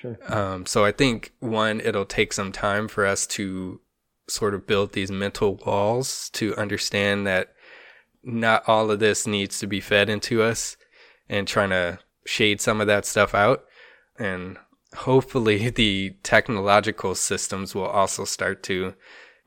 Sure. 0.00 0.18
Um, 0.28 0.66
so 0.66 0.84
I 0.84 0.92
think 0.92 1.32
one, 1.40 1.80
it'll 1.80 2.04
take 2.04 2.32
some 2.32 2.52
time 2.52 2.88
for 2.88 3.06
us 3.06 3.26
to 3.28 3.80
sort 4.28 4.54
of 4.54 4.66
build 4.66 4.92
these 4.92 5.10
mental 5.10 5.56
walls 5.56 6.28
to 6.30 6.54
understand 6.56 7.26
that 7.26 7.54
not 8.22 8.66
all 8.68 8.90
of 8.90 8.98
this 8.98 9.26
needs 9.26 9.58
to 9.58 9.66
be 9.66 9.80
fed 9.80 10.08
into 10.08 10.42
us 10.42 10.76
and 11.28 11.46
trying 11.46 11.70
to 11.70 11.98
shade 12.26 12.60
some 12.60 12.80
of 12.80 12.86
that 12.86 13.06
stuff 13.06 13.34
out. 13.34 13.64
And 14.18 14.58
hopefully 14.94 15.70
the 15.70 16.16
technological 16.22 17.14
systems 17.14 17.74
will 17.74 17.86
also 17.86 18.24
start 18.24 18.62
to 18.64 18.94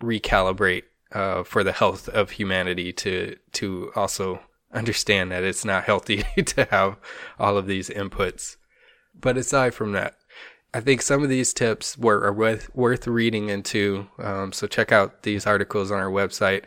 recalibrate 0.02 0.84
uh, 1.12 1.44
for 1.44 1.64
the 1.64 1.72
health 1.72 2.10
of 2.10 2.32
humanity 2.32 2.92
to 2.92 3.36
to 3.54 3.92
also 3.96 4.42
understand 4.74 5.32
that 5.32 5.44
it's 5.44 5.64
not 5.64 5.86
healthy 5.86 6.24
to 6.46 6.66
have 6.66 6.98
all 7.40 7.58
of 7.58 7.68
these 7.68 7.90
inputs. 7.90 8.58
But 9.20 9.38
aside 9.38 9.74
from 9.74 9.94
that, 9.94 10.16
I 10.74 10.82
think 10.82 11.02
some 11.02 11.24
of 11.24 11.30
these 11.30 11.54
tips 11.54 11.98
were 11.98 12.24
are 12.24 12.34
worth, 12.34 12.74
worth 12.76 13.08
reading 13.08 13.50
into. 13.50 14.08
Um, 14.20 14.52
so 14.52 14.68
check 14.68 14.92
out 14.92 15.24
these 15.24 15.48
articles 15.48 15.92
on 15.92 16.00
our 16.00 16.12
website 16.12 16.66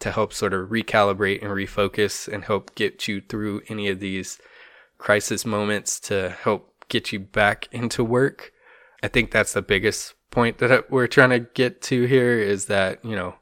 to 0.00 0.10
help 0.10 0.32
sort 0.32 0.52
of 0.52 0.70
recalibrate 0.70 1.42
and 1.42 1.52
refocus 1.52 2.26
and 2.32 2.44
help 2.44 2.74
get 2.74 3.06
you 3.06 3.20
through 3.20 3.62
any 3.68 3.88
of 3.88 4.00
these 4.00 4.38
crisis 5.02 5.44
moments 5.44 5.98
to 5.98 6.30
help 6.30 6.72
get 6.88 7.10
you 7.10 7.18
back 7.18 7.68
into 7.72 8.04
work. 8.04 8.52
I 9.02 9.08
think 9.08 9.32
that's 9.32 9.52
the 9.52 9.60
biggest 9.60 10.14
point 10.30 10.58
that 10.58 10.90
we're 10.92 11.08
trying 11.08 11.30
to 11.30 11.40
get 11.40 11.82
to 11.82 12.04
here 12.04 12.38
is 12.38 12.66
that, 12.66 13.04
you 13.04 13.16
know, 13.16 13.34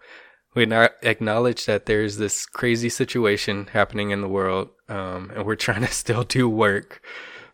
we 0.55 0.65
not 0.65 0.93
acknowledge 1.03 1.67
that 1.67 1.85
there's 1.85 2.17
this 2.17 2.47
crazy 2.47 2.89
situation 2.89 3.69
happening 3.73 4.11
in 4.11 4.23
the 4.23 4.29
world, 4.29 4.71
um, 4.89 5.31
and 5.35 5.45
we're 5.45 5.55
trying 5.69 5.83
to 5.83 5.93
still 5.93 6.25
do 6.25 6.49
work. 6.49 7.03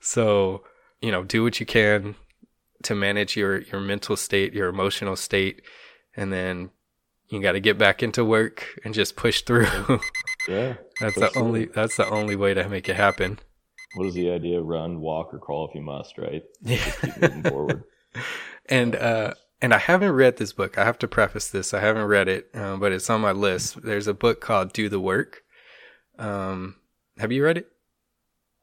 So, 0.00 0.62
you 1.00 1.10
know, 1.10 1.24
do 1.24 1.42
what 1.42 1.58
you 1.58 1.66
can 1.66 2.14
to 2.84 2.94
manage 2.94 3.36
your 3.36 3.62
your 3.62 3.80
mental 3.80 4.16
state, 4.16 4.54
your 4.54 4.68
emotional 4.68 5.16
state, 5.16 5.62
and 6.16 6.32
then 6.32 6.70
you 7.28 7.42
got 7.42 7.52
to 7.52 7.60
get 7.60 7.76
back 7.76 8.04
into 8.04 8.24
work 8.24 8.78
and 8.84 8.94
just 8.94 9.16
push 9.16 9.42
through. 9.42 9.66
Yeah. 10.48 10.74
that's 11.00 11.16
the 11.16 11.36
only 11.36 11.64
that's 11.64 11.96
the 11.96 12.08
only 12.08 12.36
way 12.36 12.54
to 12.54 12.68
make 12.68 12.88
it 12.88 12.94
happen. 12.94 13.40
What 13.96 14.06
is 14.06 14.14
the 14.14 14.30
idea? 14.32 14.60
Run, 14.60 15.00
walk, 15.00 15.34
or 15.34 15.38
crawl 15.38 15.68
if 15.68 15.74
you 15.74 15.82
must, 15.82 16.18
right? 16.18 16.44
Yeah. 16.62 16.76
Just 16.76 17.00
keep 17.00 17.20
moving 17.20 17.42
forward. 17.42 17.84
and 18.68 18.96
uh 18.96 19.34
and 19.62 19.72
I 19.72 19.78
haven't 19.78 20.12
read 20.12 20.36
this 20.36 20.52
book. 20.52 20.76
I 20.76 20.84
have 20.84 20.98
to 20.98 21.08
preface 21.08 21.48
this. 21.48 21.72
I 21.72 21.80
haven't 21.80 22.04
read 22.04 22.28
it, 22.28 22.50
um, 22.54 22.78
but 22.78 22.92
it's 22.92 23.08
on 23.08 23.22
my 23.22 23.32
list. 23.32 23.82
There's 23.82 24.06
a 24.06 24.14
book 24.14 24.40
called 24.40 24.72
Do 24.72 24.88
the 24.88 25.00
Work. 25.00 25.42
Um, 26.18 26.76
have 27.18 27.32
you 27.32 27.42
read 27.42 27.56
it? 27.58 27.70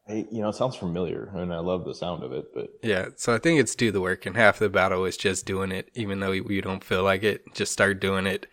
Hey, 0.05 0.27
you 0.31 0.41
know, 0.41 0.49
it 0.49 0.55
sounds 0.55 0.75
familiar, 0.75 1.31
and 1.33 1.53
I 1.53 1.59
love 1.59 1.85
the 1.85 1.95
sound 1.95 2.23
of 2.23 2.33
it, 2.33 2.53
but 2.53 2.67
Yeah. 2.83 3.07
So 3.15 3.33
I 3.33 3.37
think 3.37 3.59
it's 3.59 3.73
do 3.73 3.89
the 3.91 4.01
work, 4.01 4.25
and 4.25 4.35
half 4.35 4.59
the 4.59 4.69
battle 4.69 5.05
is 5.05 5.15
just 5.15 5.45
doing 5.45 5.71
it, 5.71 5.89
even 5.93 6.19
though 6.19 6.31
you, 6.31 6.61
don't 6.61 6.83
feel 6.83 7.03
like 7.03 7.23
it. 7.23 7.43
Just 7.55 7.71
start 7.71 8.01
doing 8.01 8.27
it, 8.27 8.45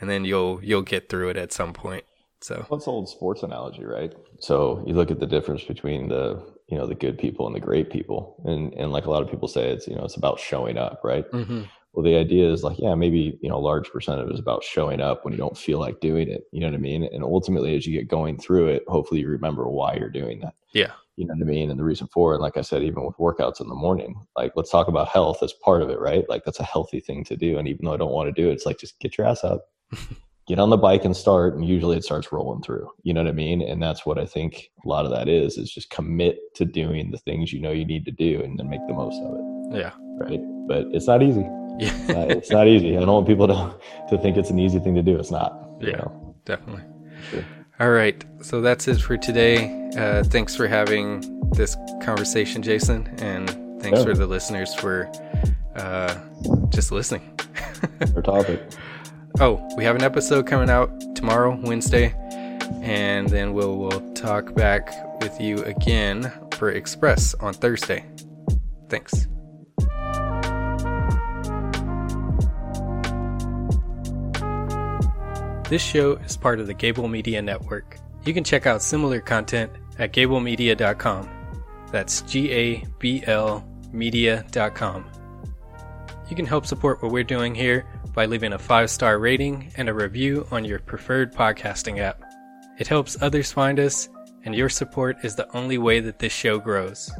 and 0.00 0.10
then 0.10 0.24
you'll 0.24 0.60
you'll 0.62 0.82
get 0.82 1.08
through 1.08 1.30
it 1.30 1.36
at 1.38 1.52
some 1.52 1.72
point. 1.72 2.04
So 2.40 2.66
What's 2.68 2.84
the 2.84 2.90
old 2.90 3.08
sports 3.08 3.42
analogy, 3.42 3.84
right? 3.84 4.12
So 4.40 4.84
you 4.86 4.94
look 4.94 5.10
at 5.10 5.20
the 5.20 5.26
difference 5.26 5.64
between 5.64 6.08
the 6.08 6.42
you 6.68 6.76
know 6.76 6.86
the 6.86 6.94
good 6.94 7.18
people 7.18 7.46
and 7.46 7.56
the 7.56 7.60
great 7.60 7.90
people, 7.90 8.40
and 8.44 8.72
and 8.74 8.92
like 8.92 9.06
a 9.06 9.10
lot 9.10 9.22
of 9.22 9.30
people 9.30 9.48
say, 9.48 9.70
it's 9.70 9.86
you 9.88 9.96
know 9.96 10.04
it's 10.04 10.16
about 10.16 10.38
showing 10.40 10.76
up, 10.78 11.00
right? 11.04 11.24
hmm 11.32 11.62
Well, 11.92 12.04
the 12.04 12.16
idea 12.16 12.52
is 12.52 12.62
like, 12.62 12.78
yeah, 12.78 12.94
maybe 12.94 13.38
you 13.42 13.48
know 13.48 13.56
a 13.56 13.68
large 13.70 13.90
percent 13.90 14.20
of 14.20 14.28
it 14.28 14.34
is 14.34 14.40
about 14.40 14.62
showing 14.62 15.00
up 15.00 15.24
when 15.24 15.32
you 15.32 15.38
don't 15.38 15.58
feel 15.58 15.78
like 15.80 16.00
doing 16.00 16.28
it. 16.28 16.44
You 16.52 16.60
know 16.60 16.68
what 16.68 16.74
I 16.74 16.78
mean? 16.78 17.04
And 17.04 17.24
ultimately, 17.24 17.76
as 17.76 17.86
you 17.86 17.98
get 17.98 18.08
going 18.08 18.38
through 18.38 18.68
it, 18.68 18.84
hopefully 18.86 19.20
you 19.20 19.28
remember 19.28 19.68
why 19.68 19.94
you're 19.94 20.10
doing 20.10 20.40
that. 20.40 20.54
yeah, 20.72 20.92
You 21.16 21.26
know 21.26 21.34
what 21.34 21.42
I 21.42 21.50
mean? 21.50 21.70
And 21.70 21.80
the 21.80 21.84
reason 21.84 22.06
for 22.08 22.32
it, 22.32 22.36
and 22.36 22.42
like 22.42 22.56
I 22.56 22.62
said, 22.62 22.82
even 22.84 23.04
with 23.04 23.16
workouts 23.16 23.60
in 23.60 23.68
the 23.68 23.74
morning, 23.74 24.14
like 24.36 24.52
let's 24.54 24.70
talk 24.70 24.86
about 24.88 25.08
health 25.08 25.42
as 25.42 25.52
part 25.52 25.82
of 25.82 25.90
it, 25.90 25.98
right? 25.98 26.28
Like 26.28 26.44
that's 26.44 26.60
a 26.60 26.64
healthy 26.64 27.00
thing 27.00 27.24
to 27.24 27.36
do. 27.36 27.58
And 27.58 27.66
even 27.66 27.84
though 27.86 27.94
I 27.94 27.96
don't 27.96 28.12
want 28.12 28.28
to 28.32 28.40
do 28.42 28.48
it, 28.50 28.52
it's 28.52 28.66
like 28.66 28.78
just 28.78 29.00
get 29.00 29.18
your 29.18 29.26
ass 29.26 29.42
up, 29.42 29.64
get 30.48 30.58
on 30.58 30.70
the 30.70 30.76
bike 30.76 31.04
and 31.04 31.16
start. 31.16 31.54
And 31.54 31.64
usually 31.68 31.96
it 31.96 32.04
starts 32.04 32.32
rolling 32.32 32.62
through. 32.62 32.90
You 33.02 33.12
know 33.14 33.22
what 33.22 33.28
I 33.28 33.32
mean? 33.32 33.60
And 33.62 33.82
that's 33.82 34.04
what 34.06 34.18
I 34.18 34.24
think 34.26 34.70
a 34.84 34.88
lot 34.88 35.04
of 35.04 35.10
that 35.12 35.28
is, 35.28 35.58
is 35.58 35.70
just 35.70 35.90
commit 35.90 36.38
to 36.56 36.64
doing 36.64 37.10
the 37.10 37.18
things 37.18 37.52
you 37.52 37.60
know 37.60 37.70
you 37.70 37.84
need 37.84 38.04
to 38.06 38.10
do 38.10 38.42
and 38.42 38.58
then 38.58 38.68
make 38.68 38.80
the 38.88 38.94
most 38.94 39.20
of 39.22 39.34
it. 39.34 39.78
yeah, 39.80 39.92
Right. 40.18 40.40
But 40.66 40.86
it's 40.92 41.06
not 41.06 41.22
easy. 41.22 41.46
yeah, 41.78 41.92
Uh, 42.08 42.26
it's 42.36 42.50
not 42.50 42.66
easy. 42.66 42.96
I 42.96 43.00
don't 43.00 43.08
want 43.12 43.26
people 43.26 43.46
to 43.48 43.74
to 44.10 44.18
think 44.22 44.36
it's 44.36 44.50
an 44.50 44.58
easy 44.58 44.78
thing 44.80 44.94
to 44.96 45.02
do. 45.02 45.16
It's 45.18 45.30
not. 45.30 45.52
you 45.80 45.88
Yeah. 45.90 45.96
know? 45.98 46.34
definitely. 46.44 46.82
Sure. 47.30 47.44
All 47.80 47.90
right, 47.90 48.24
so 48.42 48.60
that's 48.60 48.88
it 48.88 48.96
for 49.00 49.16
today. 49.16 49.88
Uh, 49.96 50.24
thanks 50.24 50.56
for 50.56 50.66
having 50.66 51.22
this 51.52 51.76
conversation, 52.02 52.60
Jason, 52.62 53.06
and 53.18 53.48
thanks 53.80 53.98
Yeah. 54.00 54.04
for 54.06 54.14
the 54.14 54.26
listeners 54.26 54.74
for 54.74 55.08
uh, 55.76 56.14
just 56.70 56.90
listening. 56.90 57.22
Our 58.16 58.22
topic. 58.22 58.60
Oh, 59.40 59.64
we 59.76 59.84
have 59.84 59.94
an 59.94 60.02
episode 60.02 60.48
coming 60.48 60.68
out 60.68 61.14
tomorrow, 61.14 61.56
Wednesday, 61.62 62.12
and 62.82 63.28
then 63.28 63.52
we'll 63.52 63.76
we'll 63.76 64.12
talk 64.12 64.52
back 64.56 64.90
with 65.22 65.40
you 65.40 65.62
again 65.62 66.32
for 66.54 66.70
Express 66.70 67.34
on 67.34 67.54
Thursday. 67.54 68.04
Thanks. 68.88 69.28
This 75.70 75.82
show 75.82 76.16
is 76.24 76.36
part 76.36 76.58
of 76.58 76.66
the 76.66 76.74
Gable 76.76 77.06
Media 77.06 77.40
Network. 77.40 77.96
You 78.24 78.34
can 78.34 78.42
check 78.42 78.66
out 78.66 78.82
similar 78.82 79.20
content 79.20 79.70
at 80.00 80.12
gablemedia.com. 80.12 81.30
That's 81.92 82.22
G 82.22 82.50
A 82.50 82.84
B 82.98 83.22
L 83.24 83.64
media.com. 83.92 85.08
You 86.28 86.34
can 86.34 86.44
help 86.44 86.66
support 86.66 87.04
what 87.04 87.12
we're 87.12 87.22
doing 87.22 87.54
here 87.54 87.86
by 88.18 88.26
leaving 88.26 88.52
a 88.52 88.58
five 88.58 88.90
star 88.90 89.16
rating 89.20 89.70
and 89.76 89.88
a 89.88 89.94
review 89.94 90.44
on 90.50 90.64
your 90.64 90.80
preferred 90.80 91.32
podcasting 91.32 92.00
app. 92.00 92.20
It 92.76 92.88
helps 92.88 93.16
others 93.22 93.52
find 93.52 93.78
us, 93.78 94.08
and 94.44 94.56
your 94.56 94.68
support 94.68 95.18
is 95.22 95.36
the 95.36 95.48
only 95.56 95.78
way 95.78 96.00
that 96.00 96.18
this 96.18 96.32
show 96.32 96.58
grows. 96.58 97.12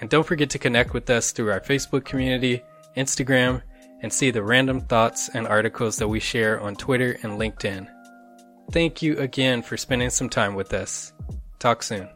And 0.00 0.08
don't 0.08 0.26
forget 0.26 0.48
to 0.48 0.58
connect 0.58 0.94
with 0.94 1.10
us 1.10 1.30
through 1.30 1.50
our 1.50 1.60
Facebook 1.60 2.06
community, 2.06 2.62
Instagram, 2.96 3.60
and 4.00 4.10
see 4.10 4.30
the 4.30 4.42
random 4.42 4.80
thoughts 4.80 5.28
and 5.28 5.46
articles 5.46 5.98
that 5.98 6.08
we 6.08 6.20
share 6.20 6.58
on 6.58 6.74
Twitter 6.74 7.18
and 7.22 7.38
LinkedIn. 7.38 7.86
Thank 8.72 9.02
you 9.02 9.18
again 9.18 9.60
for 9.60 9.76
spending 9.76 10.08
some 10.08 10.30
time 10.30 10.54
with 10.54 10.72
us. 10.72 11.12
Talk 11.58 11.82
soon. 11.82 12.15